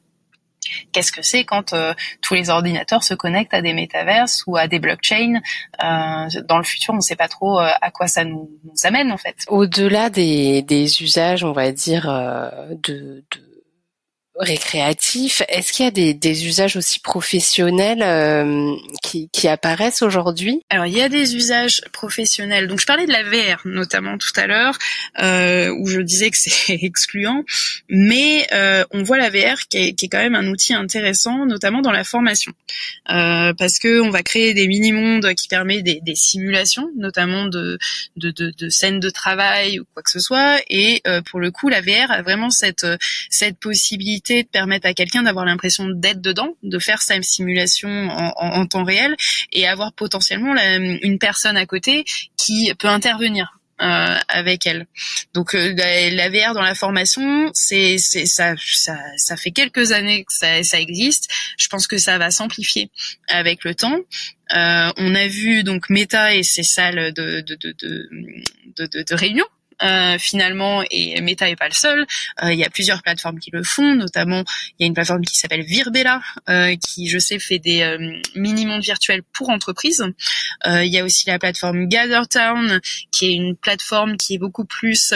Qu'est-ce 0.93 1.13
que 1.13 1.23
c'est 1.23 1.45
quand 1.45 1.73
euh, 1.73 1.95
tous 2.21 2.35
les 2.35 2.51
ordinateurs 2.51 3.03
se 3.03 3.15
connectent 3.15 3.55
à 3.55 3.63
des 3.63 3.73
métaverses 3.73 4.45
ou 4.47 4.57
à 4.57 4.69
des 4.69 4.79
blockchains 4.79 5.41
euh, 5.83 6.41
Dans 6.49 6.59
le 6.59 6.65
futur, 6.65 6.95
on 6.95 6.99
ne 6.99 7.03
sait 7.03 7.17
pas 7.17 7.29
trop 7.29 7.61
euh, 7.61 7.69
à 7.81 7.91
quoi 7.91 8.07
ça 8.07 8.25
nous, 8.25 8.51
amène 8.85 9.13
en 9.13 9.17
fait. 9.17 9.37
Au-delà 9.49 10.11
des, 10.11 10.63
des, 10.63 11.03
usages, 11.03 11.45
on 11.45 11.53
va 11.53 11.73
dire, 11.73 12.05
de, 12.05 13.25
de 13.31 13.52
récréatif. 14.37 15.43
Est-ce 15.49 15.73
qu'il 15.73 15.85
y 15.85 15.89
a 15.89 15.91
des, 15.91 16.15
des, 16.15 16.47
usages 16.47 16.77
aussi 16.77 17.01
professionnels 17.01 18.03
euh, 18.03 18.75
qui, 19.03 19.29
qui, 19.31 19.47
apparaissent 19.47 20.01
aujourd'hui? 20.01 20.63
Alors 20.71 20.87
il 20.87 20.97
y 20.97 21.03
a 21.03 21.09
des 21.09 21.37
usages 21.37 21.83
professionnels. 21.93 22.67
Donc 22.67 22.81
je 22.81 22.87
parlais 22.87 23.07
de 23.07 23.13
la 23.13 23.23
VR 23.23 23.61
notamment 23.67 24.17
tout 24.17 24.33
à 24.37 24.47
l'heure, 24.47 24.79
euh, 25.21 25.69
où 25.79 25.87
je 25.87 26.01
disais 26.01 26.31
que 26.31 26.39
c'est 26.39 26.75
excluant, 26.83 27.45
mais 27.89 28.47
euh, 28.53 28.85
on 28.91 29.03
voit 29.03 29.19
la 29.19 29.29
VR 29.29 29.59
qui 29.69 29.79
est, 29.79 29.93
qui 29.93 30.07
est, 30.07 30.09
quand 30.09 30.19
même 30.19 30.35
un 30.35 30.47
outil 30.47 30.73
intéressant, 30.73 31.45
notamment 31.45 31.83
dans 31.83 31.93
la 31.93 32.05
formation, 32.05 32.53
euh, 33.11 33.53
parce 33.53 33.79
que 33.79 34.01
on 34.01 34.11
va 34.11 34.23
créer 34.23 34.55
des 34.55 34.67
mini-mondes 34.67 35.35
qui 35.35 35.49
permettent 35.49 35.85
des, 35.85 36.01
des 36.01 36.15
simulations, 36.15 36.89
notamment 36.97 37.47
de, 37.47 37.79
de, 38.17 38.31
de, 38.31 38.53
de, 38.57 38.69
scènes 38.71 39.01
de 39.01 39.11
travail 39.11 39.79
ou 39.79 39.85
quoi 39.93 40.03
que 40.03 40.11
ce 40.11 40.21
soit, 40.21 40.61
et 40.71 41.03
euh, 41.07 41.21
pour 41.21 41.39
le 41.39 41.51
coup 41.51 41.69
la 41.69 41.83
VR 41.83 42.11
a 42.11 42.23
vraiment 42.23 42.51
cette, 42.51 42.87
cette 43.29 43.59
possibilité 43.59 44.22
de 44.29 44.43
permettre 44.49 44.87
à 44.87 44.95
quelqu'un 44.95 45.23
d'avoir 45.23 45.45
l'impression 45.45 45.89
d'être 45.89 46.21
dedans, 46.21 46.57
de 46.63 46.79
faire 46.79 47.03
sa 47.03 47.21
simulation 47.23 48.09
en, 48.11 48.67
temps 48.67 48.85
réel 48.85 49.17
et 49.53 49.67
avoir 49.67 49.93
potentiellement 49.93 50.55
une 51.03 51.19
personne 51.19 51.57
à 51.57 51.67
côté 51.67 52.05
qui 52.37 52.73
peut 52.79 52.89
intervenir 52.89 53.59
avec 53.79 54.67
elle. 54.67 54.87
Donc 55.35 55.55
la, 55.55 56.29
VR 56.29 56.55
dans 56.55 56.63
la 56.63 56.75
formation, 56.75 57.51
c'est 57.53 57.99
ça, 57.99 58.55
ça 58.57 58.97
ça 59.17 59.37
fait 59.37 59.51
quelques 59.51 59.91
années 59.91 60.25
que 60.25 60.33
ça 60.33 60.63
ça 60.63 60.79
existe. 60.79 61.29
Je 61.59 61.67
pense 61.69 61.87
que 61.87 61.99
ça 61.99 62.19
va 62.19 62.31
s'amplifier 62.31 62.91
avec 63.29 63.65
le 63.65 63.75
temps. 63.75 63.99
on 64.51 65.15
a 65.15 65.27
vu 65.27 65.65
donc 65.65 65.91
Meta 65.91 66.35
et 66.35 66.45
ses 66.45 66.63
salles 66.63 67.13
de 67.13 67.41
de 67.41 67.57
de, 67.57 67.75
de, 67.81 68.87
de, 68.87 69.03
de 69.03 69.15
réunion 69.15 69.47
euh, 69.83 70.19
finalement, 70.19 70.83
et 70.91 71.21
Meta 71.21 71.49
est 71.49 71.57
pas 71.57 71.69
le 71.69 71.75
seul. 71.75 72.07
Euh, 72.43 72.53
il 72.53 72.59
y 72.59 72.65
a 72.65 72.71
plusieurs 72.71 73.03
plateformes 73.03 73.39
qui 73.39 73.51
le 73.51 73.63
font, 73.63 73.95
notamment 73.95 74.45
il 74.79 74.83
y 74.83 74.85
a 74.85 74.87
une 74.87 74.95
plateforme 74.95 75.23
qui 75.23 75.37
s'appelle 75.37 75.63
Virbella, 75.63 76.21
euh, 76.49 76.77
qui 76.77 77.09
je 77.09 77.19
sais 77.19 77.39
fait 77.39 77.59
des 77.59 77.83
mini-mondes 78.35 78.83
virtuels 78.83 79.23
pour 79.33 79.51
entreprises. 79.51 80.05
il 80.67 80.87
y 80.87 80.99
a 80.99 81.05
aussi 81.05 81.29
la 81.29 81.39
plateforme 81.39 81.89
GatherTown, 81.89 82.81
qui 83.11 83.27
est 83.27 83.35
une 83.35 83.57
plateforme 83.57 84.17
qui 84.17 84.35
est 84.35 84.39
beaucoup 84.39 84.65
plus 84.65 85.13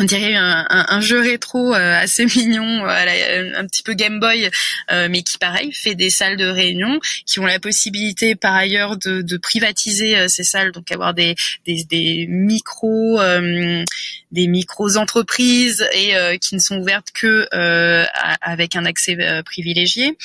on 0.00 0.04
dirait 0.04 0.34
un, 0.34 0.66
un, 0.68 0.86
un, 0.88 1.00
jeu 1.00 1.20
rétro 1.20 1.74
euh, 1.74 1.94
assez 1.94 2.26
mignon, 2.36 2.86
euh, 2.86 3.52
un 3.56 3.66
petit 3.66 3.82
peu 3.82 3.94
Game 3.94 4.20
Boy, 4.20 4.50
euh, 4.90 5.08
mais 5.10 5.22
qui 5.22 5.38
pareil 5.38 5.72
fait 5.72 5.94
des 5.94 6.10
salles 6.10 6.36
de 6.36 6.46
réunion, 6.46 7.00
qui 7.26 7.40
ont 7.40 7.46
la 7.46 7.58
possibilité 7.58 8.34
par 8.34 8.54
ailleurs 8.54 8.96
de, 8.96 9.22
de 9.22 9.36
privatiser 9.36 10.28
ces 10.28 10.44
salles, 10.44 10.72
donc 10.72 10.90
avoir 10.92 11.14
des, 11.14 11.34
des, 11.66 11.84
des 11.84 12.26
micros, 12.28 13.20
des 14.32 14.46
micros 14.46 14.96
entreprises 14.96 15.86
et 15.92 16.38
qui 16.38 16.54
ne 16.54 16.60
sont 16.60 16.78
ouvertes 16.78 17.08
que 17.12 17.48
avec 18.40 18.76
un 18.76 18.84
accès 18.84 19.16
privilégié. 19.44 20.16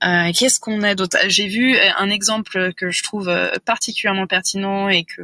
Qu'est-ce 0.00 0.60
qu'on 0.60 0.82
a 0.82 0.94
d'autre? 0.94 1.18
J'ai 1.28 1.48
vu 1.48 1.76
un 1.98 2.10
exemple 2.10 2.72
que 2.74 2.90
je 2.90 3.02
trouve 3.02 3.30
particulièrement 3.64 4.26
pertinent 4.26 4.88
et 4.88 5.04
que 5.04 5.22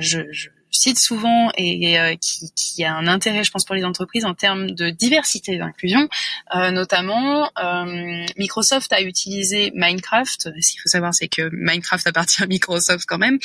je, 0.00 0.20
je 0.32 0.48
cite 0.70 0.98
souvent 0.98 1.50
et, 1.56 1.98
euh, 1.98 2.14
qui, 2.16 2.84
a 2.84 2.94
un 2.94 3.06
intérêt, 3.06 3.44
je 3.44 3.50
pense, 3.50 3.64
pour 3.64 3.74
les 3.74 3.84
entreprises 3.84 4.24
en 4.24 4.34
termes 4.34 4.70
de 4.70 4.90
diversité 4.90 5.58
d'inclusion. 5.58 6.08
Euh, 6.54 6.70
notamment, 6.70 7.50
euh, 7.58 8.24
Microsoft 8.36 8.92
a 8.92 9.00
utilisé 9.02 9.72
Minecraft. 9.74 10.50
Ce 10.60 10.72
qu'il 10.72 10.80
faut 10.80 10.88
savoir, 10.88 11.14
c'est 11.14 11.28
que 11.28 11.50
Minecraft 11.52 12.06
appartient 12.06 12.42
à 12.42 12.46
Microsoft 12.46 13.04
quand 13.06 13.18
même 13.18 13.38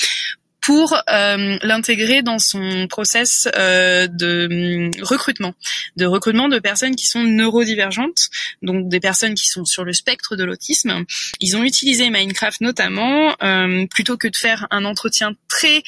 pour 0.64 0.94
euh, 0.94 1.58
l'intégrer 1.62 2.22
dans 2.22 2.40
son 2.40 2.88
process 2.88 3.50
euh, 3.56 4.08
de 4.08 4.48
hum, 4.50 5.04
recrutement, 5.04 5.54
de 5.98 6.06
recrutement 6.06 6.48
de 6.48 6.58
personnes 6.58 6.96
qui 6.96 7.06
sont 7.06 7.22
neurodivergentes, 7.22 8.30
donc 8.62 8.88
des 8.88 9.02
personnes 9.02 9.34
qui 9.34 9.48
sont 9.48 9.66
sur 9.66 9.84
le 9.84 9.92
spectre 9.92 10.38
de 10.38 10.46
l'autisme. 10.46 11.04
Ils 11.42 11.58
ont 11.58 11.64
utilisé 11.64 12.10
Minecraft 12.10 12.62
notamment 12.62 13.36
euh, 13.44 13.86
plutôt 13.88 14.16
que 14.16 14.30
de 14.30 14.38
faire 14.38 14.68
un 14.72 14.86
entretien 14.86 15.34
très 15.50 15.84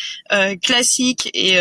classique 0.62 1.30
et 1.34 1.58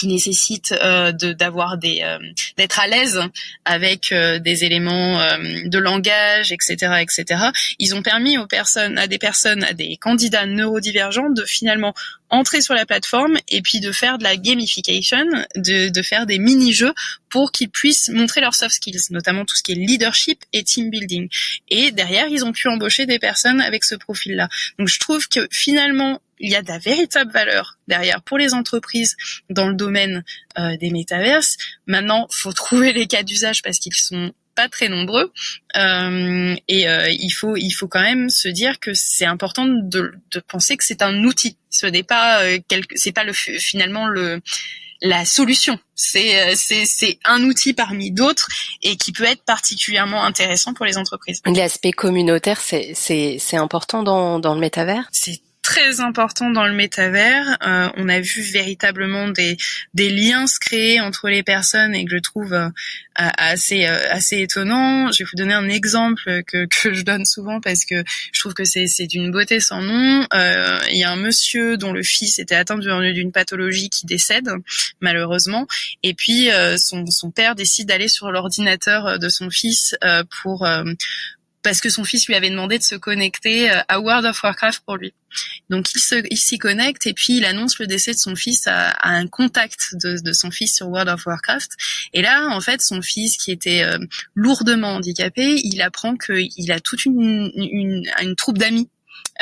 qui 0.00 0.06
nécessite 0.06 0.72
euh, 0.82 1.12
d'avoir 1.12 1.76
des 1.76 2.00
euh, 2.02 2.18
d'être 2.56 2.80
à 2.80 2.86
l'aise 2.86 3.20
avec 3.66 4.12
euh, 4.12 4.38
des 4.38 4.64
éléments 4.64 5.18
de 5.64 5.78
langage, 5.78 6.52
etc., 6.52 7.02
etc. 7.02 7.50
Ils 7.78 7.94
ont 7.94 8.02
permis 8.02 8.38
aux 8.38 8.46
personnes, 8.46 8.96
à 8.96 9.06
des 9.06 9.18
personnes, 9.18 9.62
à 9.62 9.74
des 9.74 9.98
candidats 9.98 10.46
neurodivergents 10.46 11.28
de 11.28 11.44
finalement 11.44 11.92
entrer 12.30 12.62
sur 12.62 12.74
la 12.74 12.86
plateforme 12.86 13.36
et 13.48 13.60
puis 13.60 13.80
de 13.80 13.92
faire 13.92 14.16
de 14.16 14.24
la 14.24 14.36
gamification, 14.36 15.26
de, 15.56 15.90
de 15.90 16.02
faire 16.02 16.24
des 16.24 16.38
mini-jeux 16.38 16.94
pour 17.28 17.52
qu'ils 17.52 17.68
puissent 17.68 18.08
montrer 18.08 18.40
leurs 18.40 18.54
soft 18.54 18.74
skills, 18.76 19.00
notamment 19.10 19.44
tout 19.44 19.56
ce 19.56 19.62
qui 19.62 19.72
est 19.72 19.74
leadership 19.74 20.40
et 20.52 20.62
team 20.62 20.90
building. 20.90 21.28
Et 21.68 21.90
derrière, 21.90 22.28
ils 22.28 22.44
ont 22.44 22.52
pu 22.52 22.68
embaucher 22.68 23.04
des 23.04 23.18
personnes 23.18 23.60
avec 23.60 23.84
ce 23.84 23.96
profil-là. 23.96 24.48
Donc 24.78 24.88
je 24.88 24.98
trouve 24.98 25.28
que 25.28 25.46
finalement, 25.50 26.20
il 26.40 26.50
y 26.50 26.56
a 26.56 26.62
de 26.62 26.68
la 26.68 26.78
véritable 26.78 27.30
valeur 27.30 27.78
derrière 27.86 28.22
pour 28.22 28.38
les 28.38 28.54
entreprises 28.54 29.16
dans 29.50 29.68
le 29.68 29.74
domaine 29.74 30.24
euh, 30.58 30.76
des 30.78 30.90
métaverses. 30.90 31.56
Maintenant, 31.86 32.26
faut 32.30 32.52
trouver 32.64 32.92
les 32.92 33.06
cas 33.06 33.22
d'usage 33.22 33.62
parce 33.62 33.78
qu'ils 33.78 33.94
sont 33.94 34.32
pas 34.56 34.68
très 34.68 34.88
nombreux 34.88 35.32
euh, 35.76 36.56
et 36.66 36.88
euh, 36.88 37.08
il 37.08 37.30
faut 37.30 37.56
il 37.56 37.70
faut 37.70 37.86
quand 37.86 38.02
même 38.02 38.30
se 38.30 38.48
dire 38.48 38.80
que 38.80 38.94
c'est 38.94 39.24
important 39.24 39.64
de, 39.66 40.12
de 40.32 40.40
penser 40.40 40.76
que 40.76 40.84
c'est 40.84 41.02
un 41.02 41.22
outil. 41.24 41.56
Ce 41.70 41.86
n'est 41.86 42.02
pas 42.02 42.42
euh, 42.42 42.58
quelque, 42.66 42.94
c'est 42.96 43.12
pas 43.12 43.24
le 43.24 43.32
finalement 43.32 44.06
le 44.08 44.40
la 45.02 45.24
solution. 45.24 45.78
C'est 45.94 46.40
euh, 46.40 46.52
c'est 46.56 46.84
c'est 46.84 47.18
un 47.24 47.44
outil 47.44 47.74
parmi 47.74 48.10
d'autres 48.10 48.48
et 48.82 48.96
qui 48.96 49.12
peut 49.12 49.24
être 49.24 49.44
particulièrement 49.44 50.24
intéressant 50.24 50.74
pour 50.74 50.84
les 50.84 50.98
entreprises. 50.98 51.40
L'aspect 51.46 51.92
communautaire, 51.92 52.60
c'est 52.60 52.92
c'est 52.94 53.36
c'est 53.38 53.56
important 53.56 54.02
dans 54.02 54.38
dans 54.40 54.54
le 54.54 54.60
métavers? 54.60 55.08
C'est 55.12 55.40
très 55.70 56.00
important 56.00 56.50
dans 56.50 56.66
le 56.66 56.72
métavers. 56.72 57.56
Euh, 57.64 57.88
on 57.96 58.08
a 58.08 58.18
vu 58.18 58.42
véritablement 58.42 59.28
des, 59.28 59.56
des 59.94 60.10
liens 60.10 60.48
se 60.48 60.58
créer 60.58 61.00
entre 61.00 61.28
les 61.28 61.44
personnes 61.44 61.94
et 61.94 62.04
que 62.04 62.10
je 62.10 62.18
trouve 62.18 62.54
euh, 62.54 62.68
assez 63.14 63.86
euh, 63.86 63.96
assez 64.10 64.40
étonnant. 64.40 65.12
Je 65.12 65.22
vais 65.22 65.28
vous 65.30 65.36
donner 65.36 65.54
un 65.54 65.68
exemple 65.68 66.42
que, 66.48 66.66
que 66.82 66.92
je 66.92 67.02
donne 67.02 67.24
souvent 67.24 67.60
parce 67.60 67.84
que 67.84 68.02
je 68.32 68.40
trouve 68.40 68.52
que 68.52 68.64
c'est 68.64 69.06
d'une 69.06 69.30
beauté 69.30 69.60
sans 69.60 69.80
nom. 69.80 70.26
Il 70.90 70.96
y 70.96 71.04
a 71.04 71.12
un 71.12 71.16
monsieur 71.16 71.76
dont 71.76 71.92
le 71.92 72.02
fils 72.02 72.40
était 72.40 72.56
atteint 72.56 72.76
d'une 72.78 73.30
pathologie 73.30 73.90
qui 73.90 74.06
décède 74.06 74.50
malheureusement 75.00 75.68
et 76.02 76.14
puis 76.14 76.48
son 76.78 77.06
son 77.06 77.30
père 77.30 77.54
décide 77.54 77.86
d'aller 77.86 78.08
sur 78.08 78.32
l'ordinateur 78.32 79.20
de 79.20 79.28
son 79.28 79.50
fils 79.50 79.94
pour 80.42 80.66
parce 81.62 81.80
que 81.80 81.90
son 81.90 82.04
fils 82.04 82.26
lui 82.26 82.34
avait 82.34 82.50
demandé 82.50 82.78
de 82.78 82.82
se 82.82 82.94
connecter 82.94 83.70
euh, 83.70 83.80
à 83.88 84.00
World 84.00 84.24
of 84.26 84.42
Warcraft 84.42 84.82
pour 84.84 84.96
lui. 84.96 85.12
Donc 85.68 85.86
il 85.94 86.38
s'y 86.38 86.58
connecte 86.58 87.06
et 87.06 87.12
puis 87.12 87.36
il 87.36 87.44
annonce 87.44 87.78
le 87.78 87.86
décès 87.86 88.12
de 88.12 88.18
son 88.18 88.34
fils 88.34 88.66
à, 88.66 88.96
un 89.02 89.26
contact 89.28 89.94
de, 89.94 90.32
son 90.32 90.50
fils 90.50 90.74
sur 90.74 90.88
World 90.88 91.08
of 91.08 91.24
Warcraft. 91.26 91.70
Et 92.12 92.22
là, 92.22 92.48
en 92.48 92.60
fait, 92.60 92.82
son 92.82 93.00
fils 93.02 93.36
qui 93.36 93.52
était 93.52 93.82
euh, 93.82 93.98
lourdement 94.34 94.94
handicapé, 94.94 95.60
il 95.62 95.82
apprend 95.82 96.16
qu'il 96.16 96.72
a 96.72 96.80
toute 96.80 97.04
une, 97.04 97.52
une, 97.54 98.34
troupe 98.36 98.58
d'amis 98.58 98.88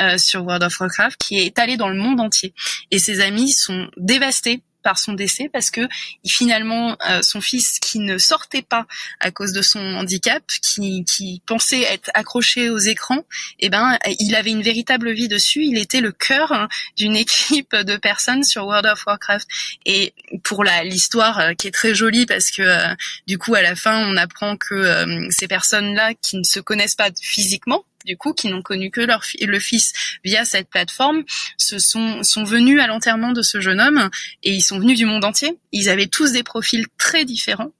euh, 0.01 0.17
sur 0.17 0.43
World 0.45 0.63
of 0.63 0.79
Warcraft 0.79 1.17
qui 1.17 1.39
est 1.39 1.57
allé 1.57 1.77
dans 1.77 1.89
le 1.89 1.95
monde 1.95 2.19
entier. 2.19 2.53
Et 2.91 2.99
ses 2.99 3.21
amis 3.21 3.51
sont 3.51 3.89
dévastés 3.97 4.61
par 4.89 4.97
son 4.97 5.13
décès 5.13 5.51
parce 5.53 5.69
que 5.69 5.81
finalement 6.25 6.97
euh, 7.07 7.21
son 7.21 7.41
fils 7.41 7.77
qui 7.79 7.99
ne 7.99 8.17
sortait 8.17 8.63
pas 8.63 8.87
à 9.19 9.29
cause 9.29 9.51
de 9.53 9.61
son 9.61 9.79
handicap, 9.79 10.41
qui, 10.63 11.05
qui 11.05 11.43
pensait 11.45 11.83
être 11.83 12.09
accroché 12.15 12.71
aux 12.71 12.79
écrans, 12.79 13.23
eh 13.59 13.69
ben 13.69 13.99
il 14.19 14.33
avait 14.33 14.49
une 14.49 14.63
véritable 14.63 15.11
vie 15.11 15.27
dessus. 15.27 15.63
Il 15.63 15.77
était 15.77 16.01
le 16.01 16.11
cœur 16.11 16.51
hein, 16.53 16.67
d'une 16.97 17.15
équipe 17.15 17.75
de 17.75 17.97
personnes 17.97 18.43
sur 18.43 18.65
World 18.65 18.87
of 18.87 19.05
Warcraft. 19.05 19.47
Et 19.85 20.15
pour 20.43 20.63
la 20.63 20.83
l'histoire 20.83 21.37
euh, 21.37 21.53
qui 21.53 21.67
est 21.67 21.71
très 21.81 21.93
jolie 21.93 22.25
parce 22.25 22.49
que 22.49 22.63
euh, 22.63 22.95
du 23.27 23.37
coup 23.37 23.53
à 23.53 23.61
la 23.61 23.75
fin 23.75 23.95
on 24.07 24.17
apprend 24.17 24.57
que 24.57 25.29
ces 25.29 25.47
personnes 25.47 25.93
là 25.93 26.15
qui 26.15 26.37
ne 26.37 26.43
se 26.43 26.59
connaissent 26.59 26.95
pas 26.95 27.11
physiquement 27.21 27.85
du 28.09 28.17
coup, 28.17 28.33
qui 28.33 28.47
n'ont 28.47 28.63
connu 28.63 28.89
que 28.89 29.01
leur 29.01 29.21
le 29.39 29.59
fils 29.59 29.93
via 30.23 30.45
cette 30.45 30.67
plateforme, 30.67 31.23
se 31.57 31.77
sont, 31.77 32.23
sont 32.23 32.43
venus 32.43 32.81
à 32.81 32.87
l'enterrement 32.87 33.33
de 33.33 33.43
ce 33.43 33.61
jeune 33.61 33.79
homme 33.79 34.09
et 34.41 34.51
ils 34.51 34.63
sont 34.63 34.79
venus 34.79 34.97
du 34.97 35.05
monde 35.05 35.23
entier. 35.23 35.59
Ils 35.71 35.89
avaient 35.89 36.07
tous 36.07 36.31
des 36.31 36.41
profils 36.41 36.87
très 36.97 37.23
différents. 37.23 37.71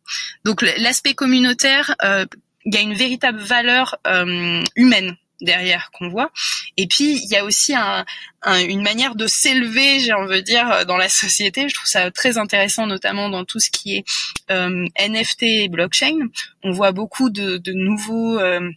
Donc 0.45 0.61
l'aspect 0.61 1.15
communautaire 1.15 1.95
euh, 2.03 2.25
il 2.65 2.75
y 2.75 2.77
a 2.77 2.81
une 2.81 2.93
véritable 2.93 3.39
valeur 3.39 3.95
euh, 4.05 4.61
humaine 4.75 5.15
derrière 5.41 5.89
qu'on 5.91 6.09
voit. 6.09 6.31
Et 6.77 6.85
puis 6.85 7.19
il 7.23 7.29
y 7.31 7.35
a 7.35 7.43
aussi 7.43 7.73
un, 7.73 8.05
une 8.45 8.83
manière 8.83 9.15
de 9.15 9.25
s'élever, 9.25 9.99
j'ai 9.99 10.13
envie 10.13 10.41
de 10.41 10.45
dire, 10.45 10.85
dans 10.85 10.97
la 10.97 11.09
société. 11.09 11.67
Je 11.69 11.73
trouve 11.73 11.87
ça 11.87 12.11
très 12.11 12.37
intéressant, 12.37 12.85
notamment 12.85 13.29
dans 13.29 13.45
tout 13.45 13.59
ce 13.59 13.71
qui 13.71 13.97
est 13.97 14.05
euh, 14.51 14.85
NFT 14.99 15.43
et 15.43 15.69
blockchain. 15.69 16.27
On 16.63 16.71
voit 16.71 16.91
beaucoup 16.91 17.29
de, 17.29 17.57
de 17.57 17.73
nouveaux 17.73 18.37
euh, 18.37 18.69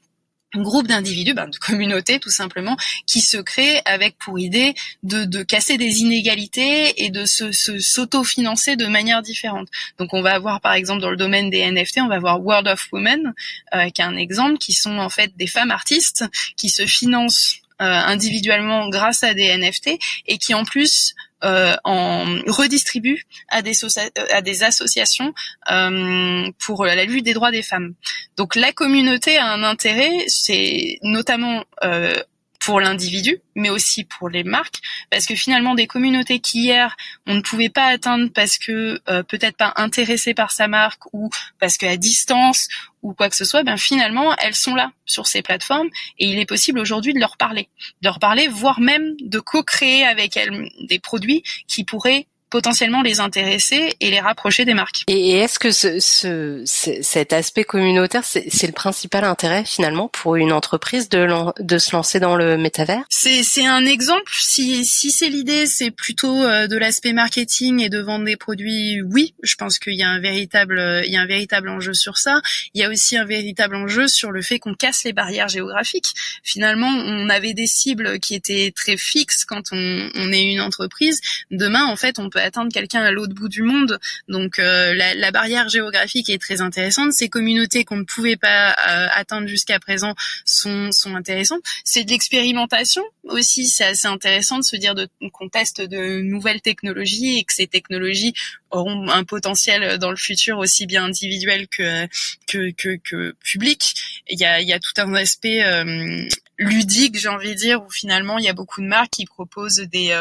groupe 0.55 0.87
d'individus, 0.87 1.35
ben, 1.35 1.49
de 1.49 1.57
communautés 1.57 2.19
tout 2.19 2.31
simplement, 2.31 2.77
qui 3.07 3.21
se 3.21 3.39
créent 3.39 3.81
avec 3.85 4.17
pour 4.19 4.39
idée 4.39 4.75
de, 5.03 5.25
de 5.25 5.43
casser 5.43 5.79
des 5.79 6.01
inégalités 6.01 7.05
et 7.05 7.11
de 7.11 7.25
se, 7.25 7.53
se 7.53 7.79
s'autofinancer 7.79 8.77
de 8.77 8.87
manière 8.87 9.23
différente. 9.23 9.69
Donc 9.99 10.13
on 10.13 10.23
va 10.23 10.35
avoir 10.35 10.61
par 10.61 10.75
exemple 10.75 11.01
dans 11.01 11.11
le 11.11 11.17
domaine 11.17 11.51
des 11.51 11.71
NFT, 11.71 11.99
on 11.99 12.09
va 12.09 12.17
avoir 12.17 12.41
World 12.45 12.69
of 12.69 12.89
Women, 12.93 13.33
euh, 13.75 13.89
qui 13.91 14.03
est 14.03 14.05
un 14.05 14.17
exemple, 14.17 14.59
qui 14.59 14.73
sont 14.73 14.99
en 14.99 15.09
fait 15.09 15.37
des 15.37 15.47
femmes 15.47 15.71
artistes 15.71 16.25
qui 16.57 16.69
se 16.69 16.87
financent 16.87 17.57
euh, 17.81 17.85
individuellement 17.85 18.89
grâce 18.89 19.25
à 19.25 19.35
des 19.35 19.57
NFT 19.57 19.99
et 20.27 20.39
qui 20.39 20.55
en 20.55 20.65
plus 20.65 21.15
en 21.43 22.25
redistribue 22.47 23.25
à 23.49 23.63
des, 23.63 23.73
à 24.33 24.43
des 24.43 24.63
associations 24.63 25.35
euh, 25.71 26.51
pour 26.59 26.85
la 26.85 27.05
lutte 27.05 27.25
des 27.25 27.35
droits 27.35 27.51
des 27.51 27.63
femmes. 27.63 27.95
Donc 28.37 28.55
la 28.57 28.73
communauté 28.73 29.37
a 29.37 29.47
un 29.47 29.63
intérêt, 29.63 30.25
c'est 30.29 30.99
notamment 31.03 31.65
euh, 31.85 32.15
pour 32.65 32.81
l'individu, 32.81 33.39
mais 33.57 33.71
aussi 33.71 34.05
pour 34.05 34.29
les 34.29 34.45
marques, 34.45 34.81
parce 35.11 35.27
que 35.27 35.35
finalement 35.35 35.75
des 35.75 35.89
communautés 35.89 36.39
qui 36.39 36.63
hier 36.63 36.97
on 37.27 37.35
ne 37.35 37.41
pouvait 37.41 37.71
pas 37.71 37.87
atteindre 37.87 38.31
parce 38.33 38.57
que 38.57 39.01
euh, 39.09 39.23
peut-être 39.25 39.57
pas 39.57 39.73
intéressées 39.77 40.35
par 40.35 40.53
sa 40.53 40.69
marque 40.69 41.13
ou 41.13 41.29
parce 41.59 41.77
qu'à 41.77 41.97
distance 41.97 42.69
ou 43.03 43.15
quoi 43.15 43.29
que 43.29 43.37
ce 43.37 43.45
soit, 43.45 43.63
ben 43.65 43.77
finalement 43.77 44.35
elles 44.37 44.55
sont 44.55 44.75
là 44.75 44.93
sur 45.05 45.27
ces 45.27 45.43
plateformes 45.43 45.89
et 46.19 46.27
il 46.27 46.39
est 46.39 46.47
possible 46.47 46.79
aujourd'hui 46.79 47.15
de 47.15 47.21
leur 47.21 47.37
parler, 47.37 47.69
de 48.01 48.09
leur 48.09 48.19
parler, 48.19 48.49
voire 48.49 48.81
même 48.81 49.15
de 49.21 49.41
co-créer 49.41 50.05
avec 50.05 50.37
elles 50.37 50.69
des 50.81 50.99
produits 50.99 51.43
qui 51.67 51.85
pourraient 51.85 52.27
potentiellement 52.53 53.01
les 53.01 53.19
intéresser 53.19 53.97
et 53.99 54.11
les 54.11 54.21
rapprocher 54.21 54.67
des 54.67 54.75
marques. 54.75 55.05
Et, 55.09 55.31
est-ce 55.31 55.59
que 55.59 55.71
ce, 55.71 55.99
ce, 56.01 56.63
cet 56.67 57.33
aspect 57.33 57.65
communautaire, 57.65 58.25
c'est 58.25 58.67
le 58.67 58.73
principal 58.75 59.25
intérêt 59.25 59.65
finalement 59.65 60.09
pour 60.09 60.37
une 60.37 60.53
entreprise 60.53 61.09
de, 61.09 61.27
de 61.61 61.79
se 61.79 61.93
lancer 61.97 62.21
dans 62.21 62.37
le 62.37 62.59
métavers? 62.59 63.05
C'est 63.09 63.65
un 63.65 63.87
exemple. 63.87 64.31
Si, 64.39 64.85
si 64.85 65.11
c'est 65.11 65.31
l'idée, 65.31 65.65
c'est 65.65 65.91
plutôt 65.91 66.45
euh, 66.45 66.67
de 66.67 66.77
l'aspect 66.77 67.15
marketing 67.15 67.81
et 67.81 67.89
de 67.89 68.01
vendre 68.01 68.27
des 68.27 68.37
produits. 68.37 69.01
Oui, 69.01 69.35
je 69.43 69.55
pense 69.55 69.79
qu'il 69.79 69.95
y 69.95 70.03
a 70.03 70.09
un 70.11 70.21
véritable, 70.21 71.03
il 71.07 71.13
y 71.13 71.17
a 71.17 71.23
un 71.23 71.27
véritable 71.27 71.71
enjeu 71.71 71.95
sur 71.95 72.19
ça. 72.19 72.43
Il 72.75 72.83
y 72.83 72.85
a 72.85 72.91
aussi 72.91 73.17
un 73.17 73.25
véritable 73.25 73.77
enjeu 73.77 74.09
sur 74.09 74.31
le 74.31 74.43
fait 74.43 74.59
qu'on 74.59 74.75
casse 74.75 75.05
les 75.05 75.15
barrières 75.15 75.49
géographiques. 75.49 76.13
Finalement, 76.43 76.89
on 76.89 77.31
avait 77.31 77.55
des 77.55 77.67
cibles 77.67 78.21
qui 78.21 78.35
étaient 78.35 78.75
très 78.77 78.99
fixes 78.99 79.47
quand 79.47 79.73
on, 79.73 80.11
on 80.15 80.33
est 80.33 80.43
une 80.43 80.61
entreprise. 80.61 81.23
Demain, 81.51 81.87
en 81.87 81.97
fait, 81.97 82.19
on 82.19 82.29
peut 82.29 82.42
atteindre 82.43 82.73
quelqu'un 82.73 83.03
à 83.03 83.11
l'autre 83.11 83.35
bout 83.35 83.49
du 83.49 83.63
monde. 83.63 83.99
Donc 84.29 84.59
euh, 84.59 84.95
la, 84.95 85.31
barrière 85.31 85.69
géographique 85.69 86.29
est 86.29 86.41
très 86.41 86.61
intéressante. 86.61 87.13
Ces 87.13 87.29
communautés 87.29 87.85
qu'on 87.85 87.97
ne 87.97 88.05
pouvait 88.05 88.37
pas 88.37 88.71
euh, 88.73 89.09
atteindre 89.13 89.49
jusqu'à 89.49 89.79
présent 89.79 90.15
sont, 90.45 90.93
sont 90.93 91.15
intéressantes. 91.15 91.63
C'est 91.85 92.05
de 92.05 92.11
l'expérimentation 92.11 93.03
aussi. 93.25 93.67
C'est 93.67 93.85
assez 93.85 94.07
intéressant 94.07 94.59
de 94.59 94.65
se 94.65 94.77
dire 94.77 94.95
qu'on 95.33 95.49
teste 95.49 95.81
de 95.81 96.21
nouvelles 96.21 96.61
technologies 96.61 97.39
et 97.39 97.45
que 97.45 97.53
ces 97.53 97.67
technologies 97.67 98.35
auront 98.73 99.09
un 99.09 99.25
potentiel 99.25 99.99
dans 99.99 100.11
le 100.11 100.17
futur 100.17 100.59
aussi 100.59 100.87
bien 100.87 101.05
individuel 101.05 101.69
que 101.69 102.07
que, 102.47 102.73
que, 102.73 102.97
que 102.97 103.35
public. 103.45 103.95
Il 104.29 104.41
y 104.41 104.45
a, 104.45 104.61
y 104.61 104.73
a 104.73 104.81
tout 104.81 104.93
un 104.97 105.15
aspect 105.15 105.63
euh, 105.65 106.27
ludique, 106.59 107.19
j'ai 107.19 107.29
envie 107.29 107.51
de 107.51 107.55
dire, 107.55 107.83
où 107.83 107.91
finalement 107.91 108.39
il 108.39 108.45
y 108.45 108.49
a 108.49 108.55
beaucoup 108.55 108.81
de 108.81 108.87
marques 108.87 109.11
qui 109.13 109.25
proposent 109.27 109.77
des 109.79 110.13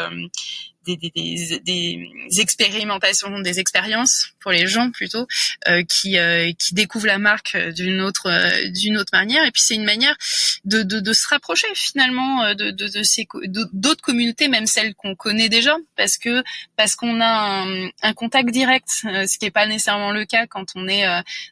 des, 0.86 0.96
des, 0.96 1.10
des, 1.14 1.60
des, 1.64 2.40
expérimentations, 2.40 3.40
des 3.40 3.60
expériences 3.60 4.28
pour 4.40 4.50
les 4.50 4.66
gens 4.66 4.90
plutôt 4.90 5.26
euh, 5.68 5.82
qui 5.84 6.18
euh, 6.18 6.50
qui 6.58 6.74
découvrent 6.74 7.06
la 7.06 7.18
marque 7.18 7.56
d'une 7.56 8.00
autre 8.00 8.26
euh, 8.26 8.70
d'une 8.70 8.96
autre 8.96 9.10
manière. 9.12 9.44
Et 9.44 9.50
puis 9.50 9.62
c'est 9.62 9.74
une 9.74 9.84
manière 9.84 10.16
de, 10.64 10.82
de, 10.82 11.00
de 11.00 11.12
se 11.12 11.28
rapprocher 11.28 11.68
finalement 11.74 12.44
euh, 12.44 12.54
de 12.54 12.70
de, 12.70 12.88
de 12.88 13.02
ces 13.02 13.26
d'autres 13.72 14.02
communautés, 14.02 14.48
même 14.48 14.66
celles 14.66 14.94
qu'on 14.94 15.14
connaît 15.14 15.48
déjà, 15.48 15.76
parce 15.96 16.18
que 16.18 16.42
parce 16.76 16.96
qu'on 16.96 17.20
a 17.20 17.26
un, 17.26 17.88
un, 18.02 18.14
contact 18.14 18.41
direct, 18.50 18.88
ce 18.88 19.38
qui 19.38 19.44
n'est 19.44 19.50
pas 19.50 19.66
nécessairement 19.66 20.10
le 20.10 20.24
cas 20.24 20.46
quand 20.46 20.66
on 20.74 20.88
est 20.88 21.04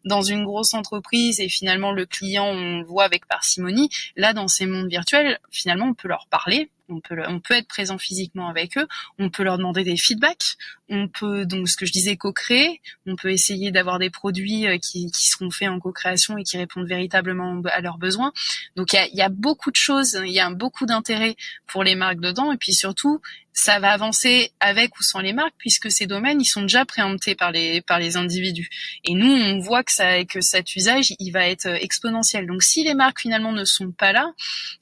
dans 0.05 0.22
une 0.22 0.44
grosse 0.44 0.74
entreprise 0.74 1.40
et 1.40 1.48
finalement 1.48 1.92
le 1.92 2.07
client 2.07 2.46
on 2.46 2.79
le 2.79 2.85
voit 2.85 3.05
avec 3.05 3.26
parcimonie. 3.26 3.88
Là, 4.16 4.33
dans 4.33 4.48
ces 4.48 4.66
mondes 4.66 4.88
virtuels, 4.88 5.38
finalement, 5.50 5.87
on 5.87 5.94
peut 5.94 6.09
leur 6.09 6.26
parler 6.29 6.70
on 6.90 7.00
peut, 7.00 7.16
on 7.29 7.40
peut 7.40 7.55
être 7.55 7.68
présent 7.68 7.98
physiquement 7.98 8.48
avec 8.48 8.76
eux, 8.76 8.87
on 9.18 9.31
peut 9.31 9.42
leur 9.42 9.59
demander 9.59 9.85
des 9.85 9.96
feedbacks, 9.96 10.57
on 10.88 11.09
peut 11.09 11.46
donc 11.46 11.68
ce 11.68 11.76
que 11.76 11.87
je 11.87 11.92
disais 11.92 12.16
co-créer, 12.16 12.81
on 13.07 13.16
peut 13.16 13.31
essayer 13.31 13.70
d'avoir 13.70 13.98
des 13.98 14.11
produits 14.11 14.66
euh, 14.66 14.79
qui, 14.79 15.11
qui 15.11 15.29
seront 15.29 15.50
faits 15.50 15.68
en 15.68 15.79
co-création 15.79 16.37
et 16.37 16.42
qui 16.42 16.57
répondent 16.57 16.88
véritablement 16.88 17.61
à 17.72 17.81
leurs 17.81 17.98
besoins. 17.98 18.33
Donc 18.76 18.92
il 18.92 18.96
y 18.96 18.98
a, 18.98 19.09
y 19.09 19.22
a, 19.22 19.29
beaucoup 19.29 19.70
de 19.70 19.76
choses, 19.76 20.20
il 20.24 20.33
y 20.33 20.40
a 20.40 20.50
beaucoup 20.50 20.87
d'intérêt 20.87 21.37
pour 21.66 21.85
les 21.85 21.94
marques 21.94 22.20
dedans 22.20 22.53
et 22.53 22.57
puis 22.57 22.74
surtout 22.74 23.20
ça 23.53 23.79
va 23.79 23.91
avancer 23.91 24.53
avec 24.61 24.99
ou 24.99 25.03
sans 25.03 25.21
les 25.21 25.33
marques 25.33 25.55
puisque 25.59 25.91
ces 25.91 26.07
domaines 26.07 26.41
ils 26.41 26.47
sont 26.47 26.63
déjà 26.63 26.85
préemptés 26.85 27.35
par 27.35 27.51
les 27.51 27.81
par 27.83 27.99
les 27.99 28.17
individus. 28.17 28.69
Et 29.05 29.15
nous 29.15 29.31
on 29.31 29.59
voit 29.59 29.83
que 29.83 29.93
ça 29.93 30.25
que 30.25 30.41
cet 30.41 30.75
usage 30.77 31.13
il 31.19 31.31
va 31.33 31.49
être 31.49 31.67
exponentiel. 31.67 32.47
Donc 32.47 32.63
si 32.63 32.85
les 32.85 32.95
marques 32.95 33.21
finalement 33.21 33.53
ne 33.53 33.65
sont 33.65 33.91
pas 33.91 34.13
là 34.13 34.33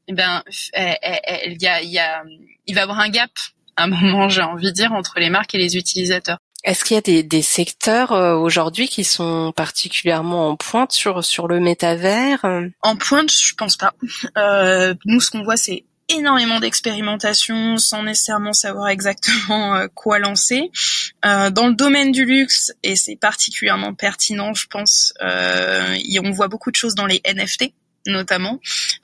eh 0.07 0.13
ben 0.13 0.43
il 0.77 1.57
y 1.61 1.67
a 1.67 1.83
il 1.83 1.91
y 1.91 1.99
a 1.99 2.23
il 2.67 2.75
va 2.75 2.81
y 2.81 2.85
avoir 2.85 3.01
un 3.01 3.09
gap 3.09 3.31
à 3.77 3.85
un 3.85 3.87
moment 3.89 4.29
j'ai 4.29 4.43
envie 4.43 4.67
de 4.67 4.71
dire 4.71 4.93
entre 4.93 5.19
les 5.19 5.31
marques 5.31 5.55
et 5.55 5.59
les 5.59 5.77
utilisateurs. 5.77 6.39
Est-ce 6.65 6.85
qu'il 6.85 6.97
y 6.97 6.99
a 6.99 7.03
des, 7.03 7.23
des 7.23 7.41
secteurs 7.41 8.13
euh, 8.13 8.35
aujourd'hui 8.35 8.89
qui 8.89 9.05
sont 9.05 9.53
particulièrement 9.55 10.51
en 10.51 10.57
pointe 10.57 10.91
sur 10.91 11.25
sur 11.25 11.47
le 11.47 11.61
métavers? 11.61 12.45
En 12.83 12.97
pointe, 12.97 13.31
je 13.31 13.55
pense 13.55 13.77
pas. 13.77 13.95
Euh, 14.37 14.93
nous, 15.05 15.21
ce 15.21 15.31
qu'on 15.31 15.45
voit, 15.45 15.57
c'est 15.57 15.85
énormément 16.09 16.61
d'expérimentation 16.61 17.77
sans 17.77 18.03
nécessairement 18.03 18.53
savoir 18.53 18.88
exactement 18.88 19.77
euh, 19.77 19.87
quoi 19.94 20.18
lancer. 20.18 20.71
Euh, 21.25 21.51
dans 21.51 21.68
le 21.68 21.75
domaine 21.75 22.12
du 22.12 22.25
luxe, 22.25 22.73
et 22.83 22.97
c'est 22.97 23.16
particulièrement 23.16 23.94
pertinent, 23.94 24.55
je 24.55 24.66
pense, 24.68 25.12
euh, 25.23 25.97
on 26.25 26.31
voit 26.31 26.49
beaucoup 26.49 26.71
de 26.71 26.77
choses 26.77 26.94
dans 26.94 27.07
les 27.07 27.21
NFT 27.27 27.73
notamment 28.07 28.59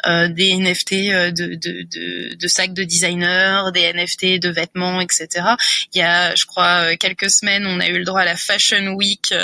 euh, 0.06 0.28
des 0.28 0.56
NFT 0.56 0.92
de, 0.92 1.30
de, 1.30 1.82
de, 1.82 2.34
de, 2.36 2.48
sacs 2.48 2.72
de 2.72 2.84
designer, 2.84 3.70
des 3.72 3.92
NFT 3.92 4.40
de 4.40 4.48
vêtements, 4.48 5.00
etc. 5.02 5.28
Il 5.92 5.98
y 5.98 6.02
a, 6.02 6.34
je 6.34 6.46
crois, 6.46 6.96
quelques 6.96 7.28
semaines, 7.28 7.66
on 7.66 7.80
a 7.80 7.88
eu 7.88 7.98
le 7.98 8.04
droit 8.04 8.20
à 8.20 8.24
la 8.24 8.36
Fashion 8.36 8.94
Week 8.94 9.34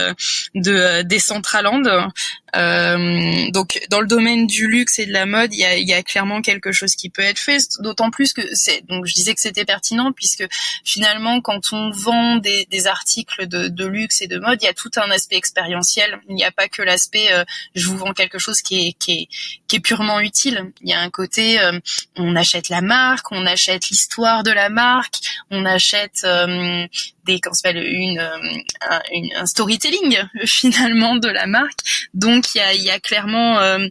de 0.55 1.03
Decentraland, 1.03 2.11
euh, 2.57 3.51
donc 3.51 3.81
dans 3.91 4.01
le 4.01 4.07
domaine 4.07 4.47
du 4.47 4.67
luxe 4.67 4.99
et 4.99 5.07
de 5.07 5.13
la 5.13 5.27
mode, 5.27 5.53
il 5.53 5.61
y 5.61 5.93
a, 5.93 6.03
clairement 6.03 6.41
quelque 6.41 6.73
chose 6.73 6.95
qui 6.97 7.11
peut 7.11 7.23
être 7.23 7.39
fait. 7.39 7.63
D'autant 7.81 8.11
plus 8.11 8.33
que 8.33 8.43
c'est 8.53 8.85
donc 8.87 9.07
je 9.07 9.15
disais 9.15 9.35
que 9.35 9.41
c'était 9.41 9.65
pertinent 9.65 10.13
puisque 10.13 10.45
finalement 10.85 11.41
quand 11.41 11.73
on 11.73 11.91
vend 11.91 12.37
des, 12.37 12.67
articles 12.87 13.47
de, 13.47 13.87
luxe 13.87 14.23
et 14.23 14.27
de 14.27 14.39
mode, 14.39 14.59
il 14.63 14.65
y 14.65 14.69
a 14.69 14.75
tout 14.75 14.91
un 14.97 15.11
aspect 15.11 15.37
expérientiel. 15.37 16.21
Il 16.29 16.35
n'y 16.35 16.45
a 16.45 16.51
pas 16.51 16.69
que 16.69 16.83
l'aspect 16.83 17.33
euh, 17.33 17.45
je 17.75 17.87
vous 17.87 17.97
vends 17.97 18.13
quelque 18.13 18.39
chose 18.39 18.63
qui 18.63 18.97
est, 19.09 19.29
qui 19.71 19.77
est 19.77 19.81
purement 19.81 20.19
utile. 20.19 20.73
Il 20.81 20.89
y 20.89 20.93
a 20.93 21.01
un 21.01 21.11
côté 21.11 21.61
euh, 21.61 21.79
on 22.17 22.35
achète 22.35 22.71
la 22.71 22.81
marque, 22.81 23.31
on 23.31 23.47
achète 23.47 23.89
l'histoire 23.89 24.43
de 24.43 24.51
la 24.51 24.69
marque, 24.69 25.15
on 25.53 25.65
achète 25.65 26.23
euh, 26.25 26.89
des 27.25 27.41
comment 27.41 27.55
s'appelle 27.55 27.85
une, 27.87 28.19
un, 28.19 29.01
une, 29.13 29.31
un 29.37 29.47
storytelling 29.47 30.19
finalement 30.45 31.17
de 31.17 31.29
la 31.29 31.47
marque. 31.47 31.81
Donc 32.15 32.47
il 32.55 32.59
y 32.59 32.61
a, 32.61 32.75
y 32.75 32.91
a 32.91 32.99
clairement 32.99 33.61
euh, 33.61 33.87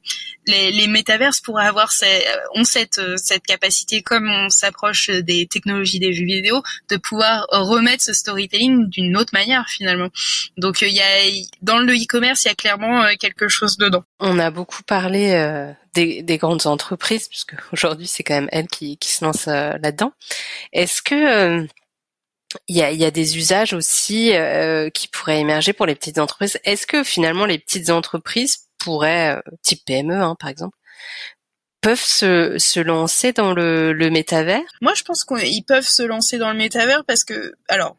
les, 0.47 0.71
les 0.71 0.87
métaverses 0.87 1.41
pourraient 1.41 1.67
avoir 1.67 1.91
ces, 1.91 2.05
euh, 2.05 2.59
ont 2.59 2.63
cette 2.63 2.97
euh, 2.97 3.15
cette 3.17 3.43
capacité 3.43 4.01
comme 4.01 4.29
on 4.29 4.49
s'approche 4.49 5.09
des 5.09 5.47
technologies 5.47 5.99
des 5.99 6.13
jeux 6.13 6.25
vidéo 6.25 6.61
de 6.89 6.97
pouvoir 6.97 7.45
remettre 7.51 8.03
ce 8.03 8.13
storytelling 8.13 8.89
d'une 8.89 9.15
autre 9.15 9.31
manière 9.33 9.67
finalement. 9.69 10.09
Donc 10.57 10.81
il 10.81 10.93
y 10.93 11.01
a 11.01 11.45
dans 11.61 11.79
le 11.79 11.93
e-commerce 11.93 12.45
il 12.45 12.49
y 12.49 12.51
a 12.51 12.55
clairement 12.55 13.05
quelque 13.19 13.47
chose 13.47 13.77
dedans. 13.77 14.03
On 14.19 14.39
a 14.39 14.51
beaucoup 14.51 14.83
parlé 14.83 15.68
des, 15.93 16.21
des, 16.21 16.37
grandes 16.37 16.67
entreprises 16.67 17.27
puisque 17.27 17.55
aujourd'hui 17.71 18.07
c'est 18.07 18.23
quand 18.23 18.35
même 18.35 18.49
elles 18.51 18.67
qui, 18.67 18.97
se 19.01 19.23
lancent 19.23 19.47
là-dedans. 19.47 20.11
Est-ce 20.73 21.01
que 21.01 21.67
il 22.67 22.75
y 22.75 23.05
a, 23.05 23.11
des 23.11 23.37
usages 23.37 23.73
aussi 23.73 24.33
euh, 24.33 24.89
qui 24.89 25.07
pourraient 25.07 25.39
émerger 25.39 25.73
pour 25.73 25.85
les 25.85 25.95
petites 25.95 26.17
entreprises? 26.17 26.59
Est-ce 26.63 26.87
que 26.87 27.03
finalement 27.03 27.45
les 27.45 27.59
petites 27.59 27.89
entreprises 27.89 28.67
pourraient, 28.79 29.35
euh, 29.35 29.51
type 29.61 29.85
PME 29.85 30.15
hein, 30.15 30.35
par 30.39 30.49
exemple, 30.49 30.75
peuvent 31.81 32.03
se, 32.03 32.57
se 32.57 32.79
lancer 32.79 33.33
dans 33.33 33.53
le, 33.53 33.93
le 33.93 34.09
métavers? 34.09 34.63
Moi, 34.81 34.93
je 34.95 35.03
pense 35.03 35.23
qu'ils 35.23 35.63
peuvent 35.63 35.87
se 35.87 36.03
lancer 36.03 36.37
dans 36.37 36.51
le 36.51 36.57
métavers 36.57 37.05
parce 37.05 37.23
que, 37.23 37.53
alors, 37.67 37.97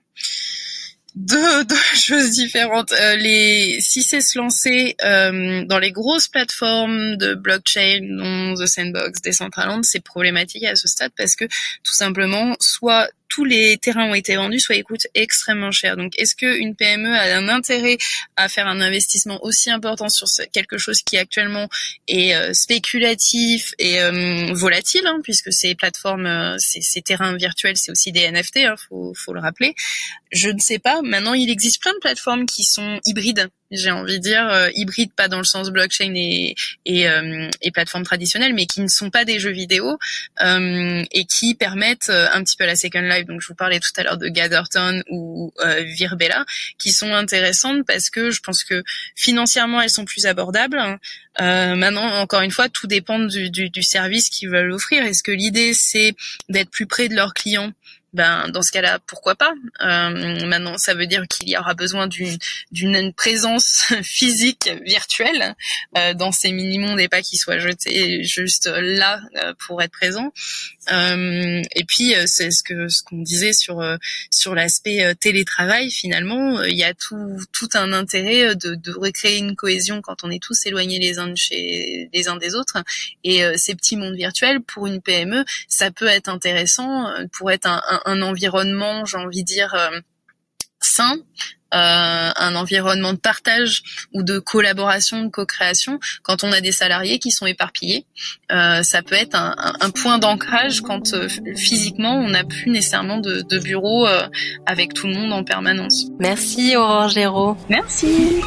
deux, 1.14 1.64
deux 1.68 1.76
choses 1.94 2.30
différentes. 2.30 2.92
Euh, 2.92 3.16
les, 3.16 3.78
si 3.80 4.02
c'est 4.02 4.20
se 4.20 4.38
lancer 4.38 4.96
euh, 5.04 5.64
dans 5.64 5.78
les 5.78 5.92
grosses 5.92 6.28
plateformes 6.28 7.16
de 7.16 7.34
blockchain, 7.34 8.00
dont 8.02 8.54
The 8.54 8.66
Sandbox, 8.66 9.22
Decentraland, 9.22 9.82
c'est 9.82 10.00
problématique 10.00 10.64
à 10.64 10.76
ce 10.76 10.88
stade 10.88 11.12
parce 11.16 11.36
que 11.36 11.44
tout 11.44 11.94
simplement, 11.94 12.54
soit 12.60 13.08
tous 13.30 13.44
les 13.44 13.78
terrains 13.78 14.10
ont 14.10 14.14
été 14.14 14.36
vendus, 14.36 14.60
soit 14.60 14.74
ils 14.74 14.84
coûtent 14.84 15.06
extrêmement 15.14 15.70
cher. 15.70 15.96
Donc, 15.96 16.12
est-ce 16.18 16.34
qu'une 16.34 16.74
PME 16.74 17.14
a 17.14 17.36
un 17.36 17.48
intérêt 17.48 17.96
à 18.36 18.48
faire 18.48 18.66
un 18.66 18.80
investissement 18.80 19.42
aussi 19.44 19.70
important 19.70 20.08
sur 20.08 20.26
quelque 20.52 20.76
chose 20.76 21.00
qui 21.02 21.16
actuellement 21.16 21.68
est 22.08 22.34
euh, 22.34 22.52
spéculatif 22.52 23.72
et 23.78 24.00
euh, 24.00 24.52
volatile, 24.52 25.06
hein, 25.06 25.20
puisque 25.22 25.52
ces 25.52 25.74
plateformes, 25.74 26.26
euh, 26.26 26.56
ces, 26.58 27.00
terrains 27.02 27.36
virtuels, 27.36 27.76
c'est 27.76 27.92
aussi 27.92 28.12
des 28.12 28.30
NFT, 28.30 28.58
hein, 28.58 28.74
faut 28.88 29.32
le 29.32 29.40
rappeler. 29.40 29.74
Je 30.32 30.50
ne 30.50 30.58
sais 30.58 30.78
pas. 30.78 31.00
Maintenant, 31.02 31.34
il 31.34 31.50
existe 31.50 31.80
plein 31.80 31.94
de 31.94 31.98
plateformes 31.98 32.46
qui 32.46 32.64
sont 32.64 33.00
hybrides 33.06 33.48
j'ai 33.70 33.90
envie 33.90 34.18
de 34.18 34.22
dire 34.22 34.48
euh, 34.48 34.68
hybrides, 34.74 35.12
pas 35.12 35.28
dans 35.28 35.38
le 35.38 35.44
sens 35.44 35.70
blockchain 35.70 36.12
et 36.14 36.54
et, 36.86 37.08
euh, 37.08 37.48
et 37.62 37.70
plateformes 37.70 38.04
traditionnelles, 38.04 38.54
mais 38.54 38.66
qui 38.66 38.80
ne 38.80 38.88
sont 38.88 39.10
pas 39.10 39.24
des 39.24 39.38
jeux 39.38 39.50
vidéo 39.50 39.98
euh, 40.40 41.04
et 41.12 41.24
qui 41.24 41.54
permettent 41.54 42.08
euh, 42.08 42.28
un 42.32 42.42
petit 42.42 42.56
peu 42.56 42.66
la 42.66 42.76
Second 42.76 43.02
Life. 43.02 43.26
Donc 43.26 43.40
je 43.40 43.48
vous 43.48 43.54
parlais 43.54 43.80
tout 43.80 43.90
à 43.96 44.02
l'heure 44.02 44.18
de 44.18 44.28
Gatherton 44.28 45.02
ou 45.10 45.52
euh, 45.60 45.82
Virbella, 45.84 46.44
qui 46.78 46.90
sont 46.90 47.14
intéressantes 47.14 47.86
parce 47.86 48.10
que 48.10 48.30
je 48.30 48.40
pense 48.40 48.64
que 48.64 48.82
financièrement 49.14 49.80
elles 49.80 49.90
sont 49.90 50.04
plus 50.04 50.26
abordables. 50.26 50.98
maintenant, 51.38 52.06
encore 52.20 52.42
une 52.42 52.50
fois, 52.50 52.68
tout 52.68 52.86
dépend 52.86 53.18
du, 53.18 53.50
du, 53.50 53.70
du 53.70 53.82
service 53.82 54.28
qu'ils 54.28 54.50
veulent 54.50 54.72
offrir. 54.72 55.04
Est-ce 55.04 55.22
que 55.22 55.32
l'idée 55.32 55.74
c'est 55.74 56.14
d'être 56.48 56.70
plus 56.70 56.86
près 56.86 57.08
de 57.08 57.14
leurs 57.14 57.34
clients 57.34 57.72
ben 58.12 58.48
dans 58.48 58.62
ce 58.62 58.72
cas-là, 58.72 58.98
pourquoi 59.06 59.34
pas? 59.34 59.52
Euh, 59.82 60.46
Maintenant, 60.46 60.78
ça 60.78 60.94
veut 60.94 61.06
dire 61.06 61.26
qu'il 61.28 61.48
y 61.48 61.56
aura 61.56 61.74
besoin 61.74 62.08
d'une 62.08 63.12
présence 63.12 63.92
physique 64.02 64.70
virtuelle 64.84 65.54
euh, 65.96 66.14
dans 66.14 66.32
ces 66.32 66.50
mini-mondes 66.50 66.98
et 66.98 67.08
pas 67.08 67.22
qu'ils 67.22 67.38
soient 67.38 67.58
jetés 67.58 68.24
juste 68.24 68.66
là 68.66 69.20
euh, 69.36 69.54
pour 69.66 69.82
être 69.82 69.92
présent. 69.92 70.32
Euh, 70.92 71.62
et 71.74 71.84
puis, 71.84 72.14
euh, 72.16 72.24
c'est 72.26 72.50
ce 72.50 72.62
que 72.62 72.88
ce 72.88 73.02
qu'on 73.02 73.22
disait 73.22 73.52
sur 73.52 73.82
sur 74.30 74.54
l'aspect 74.54 75.14
télétravail. 75.20 75.90
Finalement, 75.90 76.62
il 76.64 76.76
y 76.76 76.84
a 76.84 76.94
tout 76.94 77.38
tout 77.52 77.68
un 77.74 77.92
intérêt 77.92 78.56
de, 78.56 78.74
de 78.74 78.92
recréer 78.92 79.38
une 79.38 79.54
cohésion 79.54 80.00
quand 80.02 80.24
on 80.24 80.30
est 80.30 80.42
tous 80.42 80.66
éloignés 80.66 80.98
les 80.98 81.18
uns 81.18 81.28
de 81.28 81.36
chez 81.36 82.08
les 82.12 82.28
uns 82.28 82.36
des 82.36 82.54
autres. 82.54 82.78
Et 83.24 83.44
ces 83.56 83.74
petits 83.74 83.96
mondes 83.96 84.16
virtuels 84.16 84.60
pour 84.62 84.86
une 84.86 85.00
PME, 85.00 85.44
ça 85.68 85.90
peut 85.90 86.06
être 86.06 86.28
intéressant 86.28 87.06
pour 87.32 87.50
être 87.50 87.66
un 87.66 87.80
un, 87.90 87.99
environnement, 88.22 89.04
j'ai 89.04 89.16
envie 89.16 89.42
de 89.42 89.46
dire, 89.46 89.74
euh, 89.74 90.00
sain, 90.80 91.16
euh, 91.72 92.30
un 92.34 92.56
environnement 92.56 93.12
de 93.12 93.18
partage 93.18 93.82
ou 94.12 94.22
de 94.24 94.40
collaboration, 94.40 95.22
de 95.22 95.28
co-création. 95.28 96.00
Quand 96.22 96.42
on 96.42 96.50
a 96.50 96.60
des 96.60 96.72
salariés 96.72 97.20
qui 97.20 97.30
sont 97.30 97.46
éparpillés, 97.46 98.06
euh, 98.50 98.82
ça 98.82 99.02
peut 99.02 99.14
être 99.14 99.36
un, 99.36 99.90
point 99.90 100.18
d'ancrage 100.18 100.80
quand 100.80 101.14
physiquement 101.56 102.14
on 102.16 102.30
n'a 102.30 102.42
plus 102.42 102.70
nécessairement 102.70 103.18
de, 103.18 103.42
de 103.42 103.58
bureau 103.58 104.08
avec 104.66 104.94
tout 104.94 105.06
le 105.06 105.14
monde 105.14 105.32
en 105.32 105.44
permanence. 105.44 106.06
Merci 106.18 106.74
Aurore 106.76 107.08
Géraud. 107.08 107.56
Merci. 107.68 108.40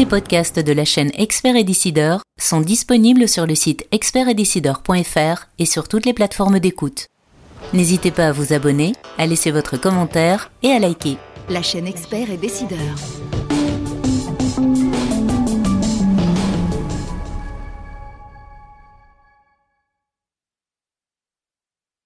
Les 0.00 0.06
podcasts 0.06 0.58
de 0.58 0.72
la 0.72 0.86
chaîne 0.86 1.10
Expert 1.18 1.56
et 1.56 1.62
Décideur 1.62 2.22
sont 2.40 2.62
disponibles 2.62 3.28
sur 3.28 3.46
le 3.46 3.54
site 3.54 3.86
expertetdecideur.fr 3.92 5.48
et 5.58 5.66
sur 5.66 5.88
toutes 5.88 6.06
les 6.06 6.14
plateformes 6.14 6.58
d'écoute. 6.58 7.08
N'hésitez 7.74 8.10
pas 8.10 8.28
à 8.28 8.32
vous 8.32 8.54
abonner, 8.54 8.92
à 9.18 9.26
laisser 9.26 9.50
votre 9.50 9.76
commentaire 9.76 10.50
et 10.62 10.70
à 10.70 10.78
liker. 10.78 11.18
La 11.50 11.60
chaîne 11.60 11.86
Expert 11.86 12.30
et 12.30 12.38
Décideur. 12.38 12.78